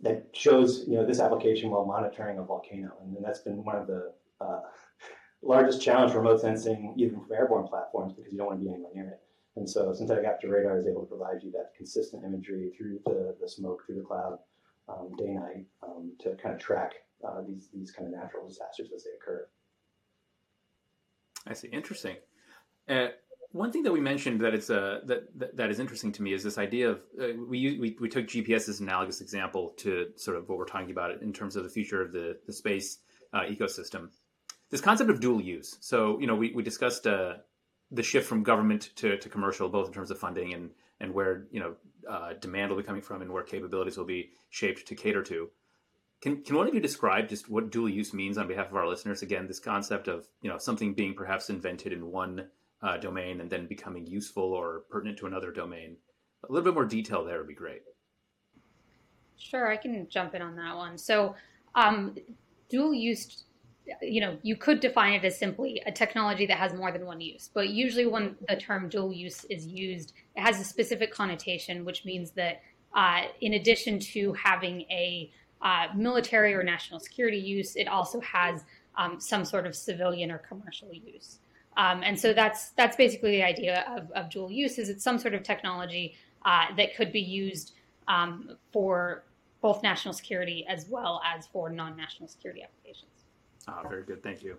that 0.02 0.26
shows, 0.32 0.85
you 0.88 0.97
know, 0.97 1.06
this 1.06 1.21
application 1.21 1.71
while 1.71 1.85
monitoring 1.85 2.38
a 2.38 2.42
volcano. 2.42 2.92
And, 3.02 3.16
and 3.16 3.25
that's 3.25 3.40
been 3.40 3.64
one 3.64 3.76
of 3.76 3.87
the 3.87 4.12
uh, 4.40 4.61
largest 5.42 5.80
challenge 5.80 6.12
for 6.12 6.18
remote 6.18 6.40
sensing, 6.40 6.94
even 6.99 7.21
from 7.21 7.32
airborne 7.32 7.66
platforms, 7.66 8.12
because 8.12 8.32
you 8.32 8.38
don't 8.38 8.49
want 8.49 8.61
to 8.61 8.64
be 8.64 8.71
anywhere 8.71 8.90
near 8.94 9.09
it. 9.09 9.21
And 9.56 9.68
so 9.68 9.92
synthetic 9.92 10.25
aperture 10.25 10.49
radar 10.49 10.78
is 10.78 10.87
able 10.87 11.02
to 11.02 11.06
provide 11.06 11.42
you 11.42 11.52
that 11.52 11.73
consistent 11.76 12.25
imagery 12.25 12.73
through 12.76 13.00
the, 13.04 13.37
the 13.40 13.49
smoke, 13.49 13.85
through 13.87 13.97
the 13.97 14.02
cloud, 14.02 14.38
um, 14.88 15.11
day 15.16 15.35
night, 15.35 15.66
um, 15.82 16.12
to 16.21 16.35
kind 16.42 16.54
of 16.54 16.61
track 16.61 16.92
uh, 17.26 17.42
these 17.47 17.68
these 17.73 17.92
kind 17.92 18.12
of 18.12 18.18
natural 18.18 18.49
disasters 18.49 18.90
as 18.94 19.04
they 19.04 19.11
occur. 19.11 19.47
I 21.47 21.52
see. 21.54 21.68
Interesting. 21.68 22.16
Uh, 22.88 23.09
one 23.52 23.71
thing 23.71 23.82
that 23.82 23.92
we 23.92 24.00
mentioned 24.00 24.40
that 24.40 24.54
it's 24.54 24.71
uh, 24.71 25.00
that, 25.04 25.38
that, 25.38 25.56
that 25.56 25.71
is 25.71 25.78
interesting 25.78 26.11
to 26.12 26.23
me 26.23 26.32
is 26.32 26.42
this 26.42 26.59
idea 26.59 26.90
of 26.90 27.00
uh, 27.21 27.28
we, 27.49 27.78
we 27.78 27.97
we 28.00 28.09
took 28.09 28.26
GPS 28.26 28.68
as 28.68 28.80
an 28.80 28.88
analogous 28.88 29.21
example 29.21 29.75
to 29.78 30.09
sort 30.16 30.37
of 30.37 30.49
what 30.49 30.59
we're 30.59 30.64
talking 30.64 30.90
about 30.90 31.21
in 31.23 31.32
terms 31.32 31.56
of 31.56 31.62
the 31.62 31.71
future 31.71 32.02
of 32.02 32.12
the 32.12 32.38
the 32.47 32.52
space 32.52 32.99
uh, 33.32 33.42
ecosystem. 33.42 34.09
This 34.71 34.80
concept 34.80 35.11
of 35.11 35.21
dual 35.21 35.40
use. 35.40 35.76
So 35.80 36.18
you 36.18 36.26
know 36.26 36.35
we 36.35 36.52
we 36.52 36.62
discussed 36.62 37.06
uh, 37.06 37.35
the 37.90 38.02
shift 38.02 38.26
from 38.26 38.42
government 38.42 38.90
to, 38.97 39.18
to 39.18 39.28
commercial, 39.28 39.68
both 39.68 39.87
in 39.87 39.92
terms 39.92 40.11
of 40.11 40.18
funding 40.18 40.54
and 40.54 40.71
and 41.00 41.12
where 41.12 41.47
you 41.50 41.61
know 41.61 41.75
uh, 42.09 42.32
demand 42.40 42.71
will 42.71 42.78
be 42.78 42.82
coming 42.82 43.02
from 43.02 43.21
and 43.21 43.30
where 43.30 43.42
capabilities 43.42 43.99
will 43.99 44.06
be 44.06 44.30
shaped 44.50 44.87
to 44.87 44.94
cater 44.94 45.23
to. 45.23 45.50
Can 46.23 46.42
can 46.42 46.56
one 46.56 46.68
of 46.68 46.75
you 46.75 46.80
describe 46.80 47.28
just 47.28 47.50
what 47.50 47.71
dual 47.71 47.88
use 47.88 48.14
means 48.14 48.38
on 48.38 48.49
behalf 48.49 48.71
of 48.71 48.76
our 48.76 48.88
listeners? 48.88 49.21
Again, 49.21 49.47
this 49.47 49.61
concept 49.61 50.09
of 50.09 50.26
you 50.40 50.49
know 50.49 50.56
something 50.56 50.94
being 50.94 51.14
perhaps 51.14 51.50
invented 51.50 51.92
in 51.92 52.11
one 52.11 52.47
uh, 52.82 52.96
domain 52.96 53.40
and 53.40 53.50
then 53.50 53.66
becoming 53.66 54.06
useful 54.06 54.44
or 54.44 54.82
pertinent 54.90 55.18
to 55.18 55.26
another 55.26 55.50
domain. 55.50 55.96
A 56.48 56.52
little 56.52 56.64
bit 56.64 56.74
more 56.74 56.84
detail 56.84 57.24
there 57.24 57.38
would 57.38 57.48
be 57.48 57.54
great. 57.54 57.82
Sure, 59.36 59.70
I 59.70 59.76
can 59.76 60.08
jump 60.08 60.34
in 60.34 60.42
on 60.42 60.56
that 60.56 60.76
one. 60.76 60.98
So, 60.98 61.34
um, 61.74 62.16
dual 62.68 62.94
use 62.94 63.44
you 64.00 64.20
know, 64.20 64.36
you 64.42 64.56
could 64.56 64.80
define 64.80 65.14
it 65.14 65.24
as 65.24 65.38
simply 65.38 65.82
a 65.86 65.92
technology 65.92 66.46
that 66.46 66.58
has 66.58 66.72
more 66.72 66.92
than 66.92 67.04
one 67.04 67.20
use. 67.20 67.50
But 67.52 67.70
usually, 67.70 68.06
when 68.06 68.36
the 68.48 68.56
term 68.56 68.88
dual 68.88 69.12
use 69.12 69.44
is 69.46 69.66
used, 69.66 70.12
it 70.36 70.40
has 70.40 70.60
a 70.60 70.64
specific 70.64 71.12
connotation, 71.12 71.84
which 71.84 72.04
means 72.04 72.30
that 72.32 72.62
uh, 72.94 73.22
in 73.40 73.54
addition 73.54 73.98
to 73.98 74.32
having 74.34 74.82
a 74.82 75.30
uh, 75.62 75.86
military 75.96 76.54
or 76.54 76.62
national 76.62 77.00
security 77.00 77.38
use, 77.38 77.76
it 77.76 77.88
also 77.88 78.20
has 78.20 78.64
um, 78.96 79.18
some 79.20 79.44
sort 79.44 79.66
of 79.66 79.74
civilian 79.74 80.30
or 80.30 80.38
commercial 80.38 80.92
use. 80.92 81.38
Um, 81.76 82.02
and 82.02 82.18
so 82.18 82.32
that's 82.32 82.70
that's 82.70 82.96
basically 82.96 83.32
the 83.32 83.42
idea 83.42 83.84
of, 83.96 84.10
of, 84.12 84.30
dual 84.30 84.50
use. 84.50 84.78
Is 84.78 84.88
it's 84.88 85.02
some 85.02 85.18
sort 85.18 85.34
of 85.34 85.42
technology 85.42 86.14
uh, 86.44 86.66
that 86.76 86.94
could 86.96 87.12
be 87.12 87.20
used 87.20 87.72
um, 88.08 88.56
for 88.72 89.24
both 89.62 89.82
national 89.82 90.12
security 90.12 90.66
as 90.68 90.86
well 90.88 91.22
as 91.24 91.46
for 91.46 91.70
non-national 91.70 92.28
security 92.28 92.62
applications. 92.62 93.10
Ah, 93.68 93.82
very 93.88 94.02
good. 94.02 94.22
Thank 94.22 94.42
you. 94.42 94.58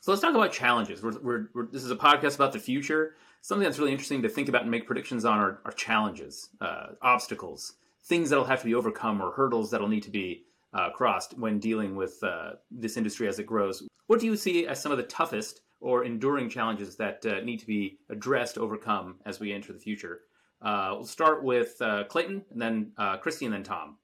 So 0.00 0.10
let's 0.10 0.22
talk 0.22 0.34
about 0.34 0.52
challenges. 0.52 1.02
We're, 1.02 1.18
we're, 1.20 1.48
we're, 1.54 1.66
this 1.66 1.84
is 1.84 1.90
a 1.90 1.96
podcast 1.96 2.36
about 2.36 2.52
the 2.52 2.58
future. 2.58 3.16
Something 3.40 3.64
that's 3.64 3.78
really 3.78 3.92
interesting 3.92 4.22
to 4.22 4.28
think 4.28 4.48
about 4.48 4.62
and 4.62 4.70
make 4.70 4.86
predictions 4.86 5.24
on 5.24 5.38
are, 5.38 5.58
are 5.64 5.72
challenges, 5.72 6.50
uh, 6.60 6.88
obstacles, 7.02 7.74
things 8.04 8.30
that'll 8.30 8.44
have 8.44 8.60
to 8.60 8.64
be 8.64 8.74
overcome, 8.74 9.20
or 9.20 9.32
hurdles 9.32 9.70
that'll 9.70 9.88
need 9.88 10.04
to 10.04 10.10
be 10.10 10.44
uh, 10.72 10.90
crossed 10.90 11.36
when 11.38 11.58
dealing 11.58 11.96
with 11.96 12.22
uh, 12.22 12.52
this 12.70 12.96
industry 12.96 13.28
as 13.28 13.38
it 13.38 13.46
grows. 13.46 13.82
What 14.06 14.20
do 14.20 14.26
you 14.26 14.36
see 14.36 14.66
as 14.66 14.80
some 14.80 14.92
of 14.92 14.98
the 14.98 15.04
toughest 15.04 15.61
or 15.82 16.04
enduring 16.04 16.48
challenges 16.48 16.96
that 16.96 17.24
uh, 17.26 17.40
need 17.40 17.58
to 17.58 17.66
be 17.66 17.98
addressed, 18.08 18.56
overcome 18.56 19.16
as 19.26 19.40
we 19.40 19.52
enter 19.52 19.72
the 19.72 19.78
future? 19.78 20.20
Uh, 20.62 20.92
we'll 20.94 21.04
start 21.04 21.42
with 21.42 21.80
uh, 21.82 22.04
Clayton, 22.04 22.44
and 22.50 22.62
then 22.62 22.92
Kristi, 22.98 23.44
and 23.44 23.52
then 23.52 23.64
Tom. 23.64 23.96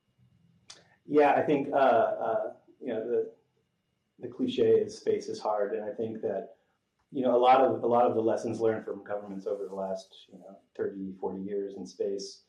Yeah, 1.06 1.32
I 1.32 1.42
think 1.42 1.68
you 1.68 1.72
know 1.72 3.08
the 3.08 3.30
the 4.20 4.28
cliche 4.28 4.70
is 4.70 4.96
space 4.96 5.28
is 5.28 5.40
hard, 5.40 5.72
and 5.74 5.84
I 5.84 5.92
think 5.92 6.20
that 6.22 6.56
you 7.12 7.22
know 7.22 7.36
a 7.36 7.38
lot 7.38 7.60
of 7.60 7.82
a 7.82 7.86
lot 7.86 8.06
of 8.06 8.14
the 8.14 8.20
lessons 8.20 8.60
learned 8.60 8.84
from 8.84 9.04
governments 9.04 9.46
over 9.46 9.66
the 9.66 9.74
last 9.74 10.26
you 10.32 10.38
know 10.38 10.58
30, 10.76 11.14
40 11.20 11.40
years 11.40 11.74
in 11.76 11.86
space 11.86 12.42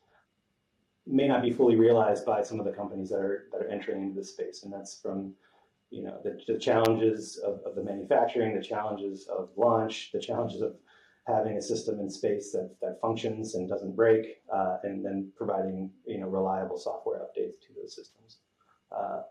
may 1.06 1.26
not 1.26 1.42
be 1.42 1.50
fully 1.50 1.76
realized 1.76 2.26
by 2.26 2.42
some 2.42 2.58
of 2.60 2.66
the 2.66 2.72
companies 2.72 3.10
that 3.10 3.20
are 3.20 3.48
that 3.52 3.62
are 3.62 3.68
entering 3.68 4.02
into 4.02 4.14
this 4.14 4.30
space, 4.30 4.64
and 4.64 4.72
that's 4.72 5.00
from 5.00 5.32
you 5.90 6.02
know 6.04 6.18
the, 6.22 6.40
the 6.46 6.58
challenges 6.58 7.38
of, 7.38 7.60
of 7.66 7.74
the 7.74 7.82
manufacturing, 7.82 8.54
the 8.54 8.62
challenges 8.62 9.26
of 9.26 9.50
launch, 9.56 10.10
the 10.12 10.20
challenges 10.20 10.62
of 10.62 10.74
having 11.26 11.56
a 11.56 11.62
system 11.62 12.00
in 12.00 12.08
space 12.08 12.52
that, 12.52 12.74
that 12.80 13.00
functions 13.00 13.54
and 13.54 13.68
doesn't 13.68 13.94
break, 13.94 14.40
uh, 14.52 14.78
and 14.84 15.04
then 15.04 15.30
providing 15.36 15.90
you 16.06 16.18
know 16.18 16.28
reliable 16.28 16.78
software 16.78 17.18
updates 17.18 17.60
to 17.60 17.74
those 17.76 17.94
systems. 17.94 18.38
Uh, 18.96 19.22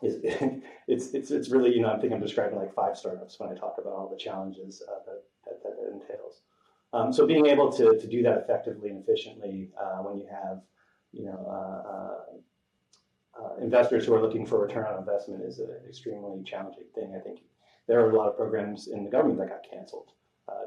it's 0.02 1.12
it's 1.12 1.30
it's 1.32 1.48
really 1.48 1.74
you 1.74 1.82
know 1.82 1.92
I 1.92 1.98
think 1.98 2.12
I'm 2.12 2.20
describing 2.20 2.58
like 2.58 2.72
five 2.74 2.96
startups 2.96 3.40
when 3.40 3.50
I 3.50 3.54
talk 3.54 3.76
about 3.78 3.92
all 3.92 4.08
the 4.08 4.16
challenges 4.16 4.82
uh, 4.88 5.00
that, 5.06 5.22
that, 5.44 5.62
that 5.64 5.92
entails. 5.92 6.42
Um, 6.92 7.12
so 7.12 7.26
being 7.26 7.46
able 7.46 7.72
to 7.72 7.98
to 7.98 8.06
do 8.06 8.22
that 8.22 8.38
effectively 8.38 8.90
and 8.90 9.02
efficiently 9.02 9.70
uh, 9.80 9.98
when 9.98 10.16
you 10.16 10.28
have 10.30 10.60
you 11.10 11.24
know 11.24 12.14
uh, 13.38 13.44
uh, 13.44 13.46
uh, 13.46 13.56
investors 13.62 14.06
who 14.06 14.14
are 14.14 14.20
looking 14.20 14.46
for 14.46 14.60
return 14.60 14.86
on 14.86 14.98
investment 14.98 15.42
is 15.42 15.58
an 15.58 15.70
extremely 15.88 16.42
challenging 16.44 16.84
thing. 16.94 17.14
I 17.16 17.20
think 17.20 17.40
there 17.86 18.00
are 18.00 18.10
a 18.10 18.16
lot 18.16 18.28
of 18.28 18.36
programs 18.36 18.88
in 18.88 19.04
the 19.04 19.10
government 19.10 19.38
that 19.40 19.48
got 19.48 19.64
canceled 19.70 20.10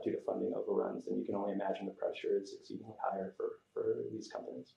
due 0.03 0.11
to 0.11 0.21
funding 0.25 0.53
overruns, 0.55 1.07
and 1.07 1.17
you 1.19 1.25
can 1.25 1.35
only 1.35 1.53
imagine 1.53 1.85
the 1.85 1.91
pressure 1.91 2.39
is 2.41 2.53
exceedingly 2.53 2.93
higher 3.03 3.33
for 3.37 3.45
for 3.73 3.97
these 4.11 4.27
companies. 4.27 4.73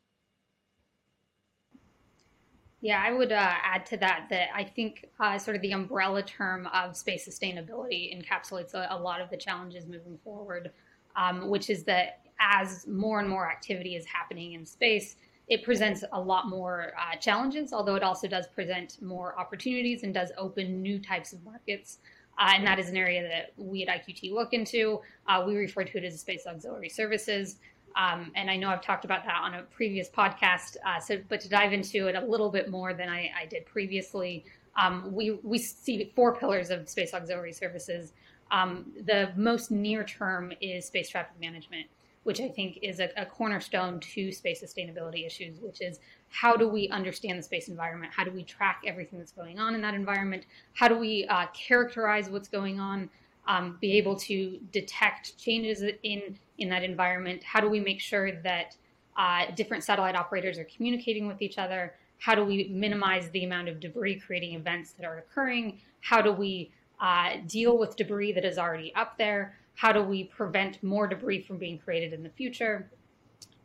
Yeah, 2.81 3.03
I 3.03 3.13
would 3.13 3.33
uh, 3.33 3.55
add 3.63 3.87
to 3.87 3.97
that 3.99 4.27
that 4.29 4.49
I 4.55 4.65
think 4.65 5.07
uh, 5.19 5.39
sort 5.39 5.57
of 5.57 5.63
the 5.63 5.73
umbrella 5.73 6.23
term 6.23 6.67
of 6.67 6.97
space 6.97 7.27
sustainability 7.27 8.15
encapsulates 8.15 8.75
a, 8.75 8.89
a 8.91 8.99
lot 8.99 9.23
of 9.23 9.31
the 9.31 9.39
challenges 9.39 9.87
moving 9.87 10.19
forward, 10.23 10.71
um, 11.17 11.49
which 11.49 11.71
is 11.71 11.85
that 11.85 12.21
as 12.41 12.87
more 12.87 13.21
and 13.21 13.29
more 13.29 13.51
activity 13.51 13.97
is 13.97 14.05
happening 14.05 14.53
in 14.53 14.67
space, 14.67 15.17
it 15.49 15.63
presents 15.63 16.05
a 16.13 16.21
lot 16.21 16.49
more 16.49 16.93
uh, 16.99 17.17
challenges, 17.17 17.73
although 17.73 17.97
it 17.97 18.03
also 18.03 18.27
does 18.27 18.47
present 18.47 19.01
more 19.03 19.39
opportunities 19.39 20.03
and 20.03 20.15
does 20.15 20.33
open 20.39 20.81
new 20.81 20.99
types 20.99 21.33
of 21.33 21.45
markets. 21.45 21.99
Uh, 22.39 22.53
and 22.55 22.67
that 22.67 22.79
is 22.79 22.89
an 22.89 22.97
area 22.97 23.23
that 23.23 23.53
we 23.57 23.87
at 23.87 23.89
IQT 23.89 24.33
look 24.33 24.53
into. 24.53 25.01
Uh, 25.29 25.45
we 25.47 25.57
refer 25.57 25.85
to 25.85 25.99
it 25.99 26.05
as 26.05 26.19
space 26.19 26.47
auxiliary 26.47 26.89
services. 26.89 27.57
Um, 27.97 28.33
and 28.35 28.51
I 28.51 28.57
know 28.57 28.71
I've 28.71 28.83
talked 28.83 29.05
about 29.05 29.25
that 29.25 29.41
on 29.41 29.55
a 29.55 29.63
previous 29.63 30.09
podcast. 30.09 30.77
Uh, 30.85 30.99
so, 30.99 31.21
but 31.29 31.41
to 31.43 31.49
dive 31.49 31.73
into 31.73 32.09
it 32.09 32.17
a 32.17 32.25
little 32.25 32.51
bit 32.51 32.71
more 32.71 32.93
than 32.93 33.09
I, 33.09 33.31
I 33.41 33.47
did 33.47 33.67
previously, 33.67 34.45
um, 34.83 35.13
we, 35.13 35.39
we 35.43 35.59
see 35.59 36.13
four 36.17 36.35
pillars 36.35 36.71
of 36.71 36.89
space 36.89 37.15
auxiliary 37.15 37.53
services. 37.53 38.13
Um, 38.51 38.93
the 39.07 39.33
most 39.37 39.71
near 39.71 40.05
term 40.05 40.53
is 40.61 40.87
space 40.87 41.09
traffic 41.09 41.39
management, 41.41 41.87
which 42.25 42.41
I 42.41 42.49
think 42.49 42.79
is 42.83 43.01
a, 43.01 43.11
a, 43.17 43.25
cornerstone 43.25 44.01
to 44.01 44.33
space 44.33 44.63
sustainability 44.63 45.27
issues, 45.27 45.61
which 45.61 45.81
is 45.81 46.01
how 46.31 46.57
do 46.57 46.69
we 46.69 46.89
understand 46.89 47.39
the 47.39 47.43
space 47.43 47.69
environment? 47.69 48.13
How 48.15 48.25
do 48.25 48.31
we 48.31 48.43
track 48.43 48.83
everything 48.87 49.19
that's 49.19 49.33
going 49.33 49.59
on 49.59 49.75
in 49.75 49.81
that 49.83 49.95
environment? 49.95 50.45
How 50.73 50.89
do 50.89 50.97
we 50.97 51.27
uh, 51.27 51.47
characterize 51.55 52.29
what's 52.29 52.49
going 52.49 52.81
on? 52.81 53.09
Um, 53.47 53.77
be 53.81 53.99
able 53.99 54.17
to 54.21 54.59
detect 54.73 55.37
changes 55.39 55.83
in 56.03 56.39
in 56.59 56.69
that 56.71 56.83
environment? 56.83 57.43
How 57.43 57.61
do 57.61 57.69
we 57.69 57.81
make 57.81 58.01
sure 58.01 58.33
that 58.43 58.77
uh, 59.17 59.47
different 59.55 59.85
satellite 59.85 60.17
operators 60.17 60.59
are 60.59 60.65
communicating 60.65 61.27
with 61.27 61.43
each 61.43 61.59
other? 61.59 61.95
How 62.19 62.35
do 62.35 62.45
we 62.45 62.69
minimize 62.73 63.29
the 63.31 63.45
amount 63.45 63.69
of 63.69 63.81
debris 63.81 64.21
creating 64.21 64.55
events 64.55 64.93
that 64.93 65.05
are 65.05 65.19
occurring? 65.19 65.81
How 66.01 66.23
do 66.23 66.33
we 66.33 66.71
uh, 67.01 67.37
deal 67.47 67.77
with 67.77 67.97
debris 67.97 68.33
that 68.33 68.45
is 68.45 68.57
already 68.57 68.95
up 68.95 69.19
there? 69.19 69.59
How 69.75 69.93
do 69.93 70.03
we 70.03 70.25
prevent 70.25 70.83
more 70.83 71.07
debris 71.07 71.43
from 71.43 71.59
being 71.59 71.79
created 71.79 72.13
in 72.13 72.23
the 72.23 72.31
future? 72.31 72.91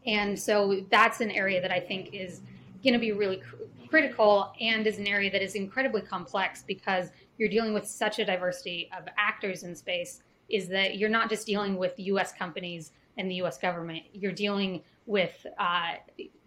And 0.05 0.37
so 0.39 0.85
that's 0.89 1.21
an 1.21 1.31
area 1.31 1.61
that 1.61 1.71
I 1.71 1.79
think 1.79 2.13
is 2.13 2.41
going 2.83 2.93
to 2.93 2.99
be 2.99 3.11
really 3.11 3.37
cr- 3.37 3.63
critical 3.89 4.53
and 4.59 4.85
is 4.87 4.97
an 4.97 5.07
area 5.07 5.31
that 5.31 5.41
is 5.41 5.55
incredibly 5.55 6.01
complex 6.01 6.63
because 6.65 7.09
you're 7.37 7.49
dealing 7.49 7.73
with 7.73 7.87
such 7.87 8.19
a 8.19 8.25
diversity 8.25 8.89
of 8.97 9.05
actors 9.17 9.63
in 9.63 9.75
space 9.75 10.21
is 10.49 10.67
that 10.67 10.97
you're 10.97 11.09
not 11.09 11.29
just 11.29 11.45
dealing 11.45 11.77
with 11.77 11.93
US 11.97 12.33
companies 12.33 12.91
and 13.17 13.29
the 13.29 13.35
US 13.35 13.57
government, 13.57 14.03
you're 14.13 14.31
dealing 14.31 14.81
with 15.05 15.45
uh, 15.57 15.93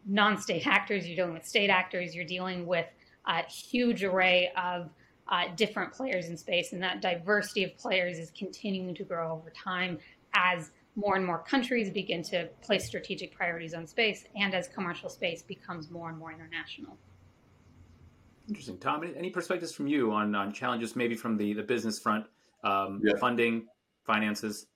non 0.07 0.39
state 0.39 0.67
actors, 0.67 1.07
you're 1.07 1.17
dealing 1.17 1.35
with 1.35 1.47
state 1.47 1.71
actors, 1.71 2.15
you're 2.15 2.25
dealing 2.25 2.67
with 2.67 2.87
a 3.27 3.43
huge 3.45 4.03
array 4.03 4.51
of 4.57 4.91
uh, 5.33 5.45
different 5.57 5.93
players 5.93 6.29
in 6.29 6.37
space. 6.37 6.73
And 6.73 6.83
that 6.83 7.01
diversity 7.01 7.65
of 7.65 7.77
players 7.77 8.19
is 8.19 8.31
continuing 8.39 8.95
to 8.95 9.03
grow 9.03 9.33
over 9.33 9.51
time 9.51 9.99
as 10.35 10.71
more 10.95 11.17
and 11.17 11.25
more 11.25 11.39
countries 11.39 11.91
begin 11.91 12.23
to 12.23 12.47
place 12.61 12.87
strategic 12.87 13.35
priorities 13.35 13.73
on 13.73 13.87
space 13.87 14.27
and 14.37 14.55
as 14.55 14.69
commercial 14.69 15.09
space 15.09 15.43
becomes 15.43 15.91
more 15.91 16.11
and 16.11 16.19
more 16.19 16.31
international. 16.31 16.99
Interesting. 18.47 18.77
Tom, 18.77 19.03
any 19.17 19.31
perspectives 19.31 19.73
from 19.73 19.87
you 19.87 20.13
on, 20.13 20.35
on 20.35 20.53
challenges 20.53 20.95
maybe 20.95 21.15
from 21.15 21.39
the, 21.39 21.55
the 21.55 21.63
business 21.63 21.99
front, 21.99 22.27
um, 22.63 23.01
yeah. 23.03 23.15
funding, 23.19 23.67
finances? 24.07 24.67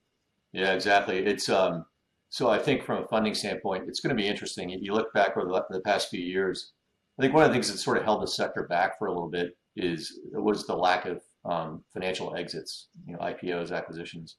Yeah, 0.53 0.73
exactly. 0.73 1.19
It's 1.19 1.51
um, 1.51 1.85
so 2.31 2.49
I 2.49 2.59
think 2.59 2.83
from 2.83 3.03
a 3.03 3.07
funding 3.09 3.35
standpoint, 3.35 3.89
it's 3.89 4.01
going 4.01 4.17
to 4.17 4.21
be 4.21 4.27
interesting. 4.27 4.71
If 4.71 4.81
you 4.81 4.95
look 4.95 5.13
back 5.13 5.37
over 5.37 5.47
the, 5.47 5.65
the 5.69 5.81
past 5.81 6.09
few 6.09 6.21
years, 6.21 6.73
I 7.19 7.23
think 7.23 7.35
one 7.35 7.45
of 7.45 7.51
the 7.51 7.53
things 7.53 7.71
that 7.71 7.77
sort 7.77 7.99
of 7.99 8.05
held 8.05 8.23
the 8.23 8.29
sector 8.29 8.63
back 8.63 8.99
for 8.99 9.09
a 9.09 9.13
little 9.13 9.29
bit 9.29 9.55
is 9.77 10.21
was 10.33 10.67
the 10.67 10.77
lack 10.77 11.07
of 11.07 11.23
um, 11.45 11.83
financial 11.93 12.35
exits, 12.37 12.89
you 13.07 13.13
know, 13.13 13.19
IPOs, 13.19 13.73
acquisitions. 13.73 14.37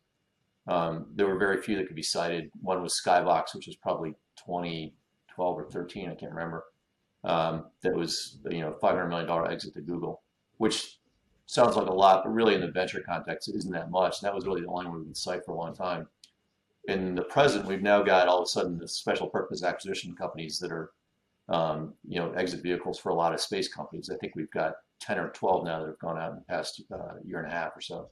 Um, 0.67 1.07
there 1.15 1.27
were 1.27 1.37
very 1.37 1.61
few 1.61 1.77
that 1.77 1.87
could 1.87 1.95
be 1.95 2.03
cited. 2.03 2.51
One 2.61 2.81
was 2.81 3.01
Skybox, 3.01 3.55
which 3.55 3.67
was 3.67 3.77
probably 3.77 4.11
2012 4.45 5.57
or 5.57 5.63
13, 5.63 6.09
I 6.09 6.15
can't 6.15 6.33
remember. 6.33 6.65
Um, 7.23 7.65
that 7.81 7.95
was 7.95 8.39
you 8.49 8.59
know 8.59 8.73
500 8.81 9.07
million 9.07 9.27
dollar 9.27 9.49
exit 9.49 9.73
to 9.75 9.81
Google, 9.81 10.21
which 10.57 10.99
sounds 11.45 11.75
like 11.75 11.87
a 11.87 11.93
lot, 11.93 12.23
but 12.23 12.33
really 12.33 12.55
in 12.55 12.61
the 12.61 12.71
venture 12.71 13.01
context, 13.01 13.47
it 13.47 13.55
isn't 13.55 13.71
that 13.71 13.89
much. 13.89 14.21
And 14.21 14.27
that 14.27 14.35
was 14.35 14.45
really 14.45 14.61
the 14.61 14.67
only 14.67 14.87
one 14.87 14.99
we 14.99 15.05
could 15.05 15.17
cite 15.17 15.45
for 15.45 15.53
a 15.53 15.57
long 15.57 15.73
time 15.73 16.07
in 16.87 17.15
the 17.15 17.23
present, 17.23 17.65
we've 17.65 17.81
now 17.81 18.01
got 18.01 18.27
all 18.27 18.39
of 18.39 18.45
a 18.45 18.47
sudden 18.47 18.77
the 18.77 18.87
special 18.87 19.27
purpose 19.27 19.63
acquisition 19.63 20.15
companies 20.15 20.57
that 20.59 20.71
are, 20.71 20.91
um, 21.49 21.93
you 22.07 22.19
know, 22.19 22.31
exit 22.33 22.61
vehicles 22.61 22.99
for 22.99 23.09
a 23.09 23.15
lot 23.15 23.33
of 23.33 23.41
space 23.41 23.67
companies. 23.67 24.09
I 24.11 24.17
think 24.17 24.35
we've 24.35 24.51
got 24.51 24.73
10 25.01 25.19
or 25.19 25.29
12 25.29 25.65
now 25.65 25.79
that 25.79 25.87
have 25.87 25.99
gone 25.99 26.17
out 26.17 26.31
in 26.31 26.37
the 26.37 26.53
past 26.53 26.81
uh, 26.93 27.15
year 27.23 27.39
and 27.39 27.47
a 27.47 27.55
half 27.55 27.75
or 27.75 27.81
so. 27.81 28.09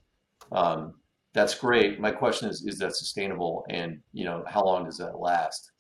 Um, 0.52 0.94
that's 1.34 1.56
great. 1.56 2.00
My 2.00 2.12
question 2.12 2.50
is, 2.50 2.66
is 2.66 2.78
that 2.80 2.96
sustainable? 2.96 3.66
And, 3.70 4.00
you 4.14 4.24
know, 4.24 4.44
how 4.48 4.64
long 4.64 4.86
does 4.86 4.98
that 4.98 5.20
last? 5.20 5.72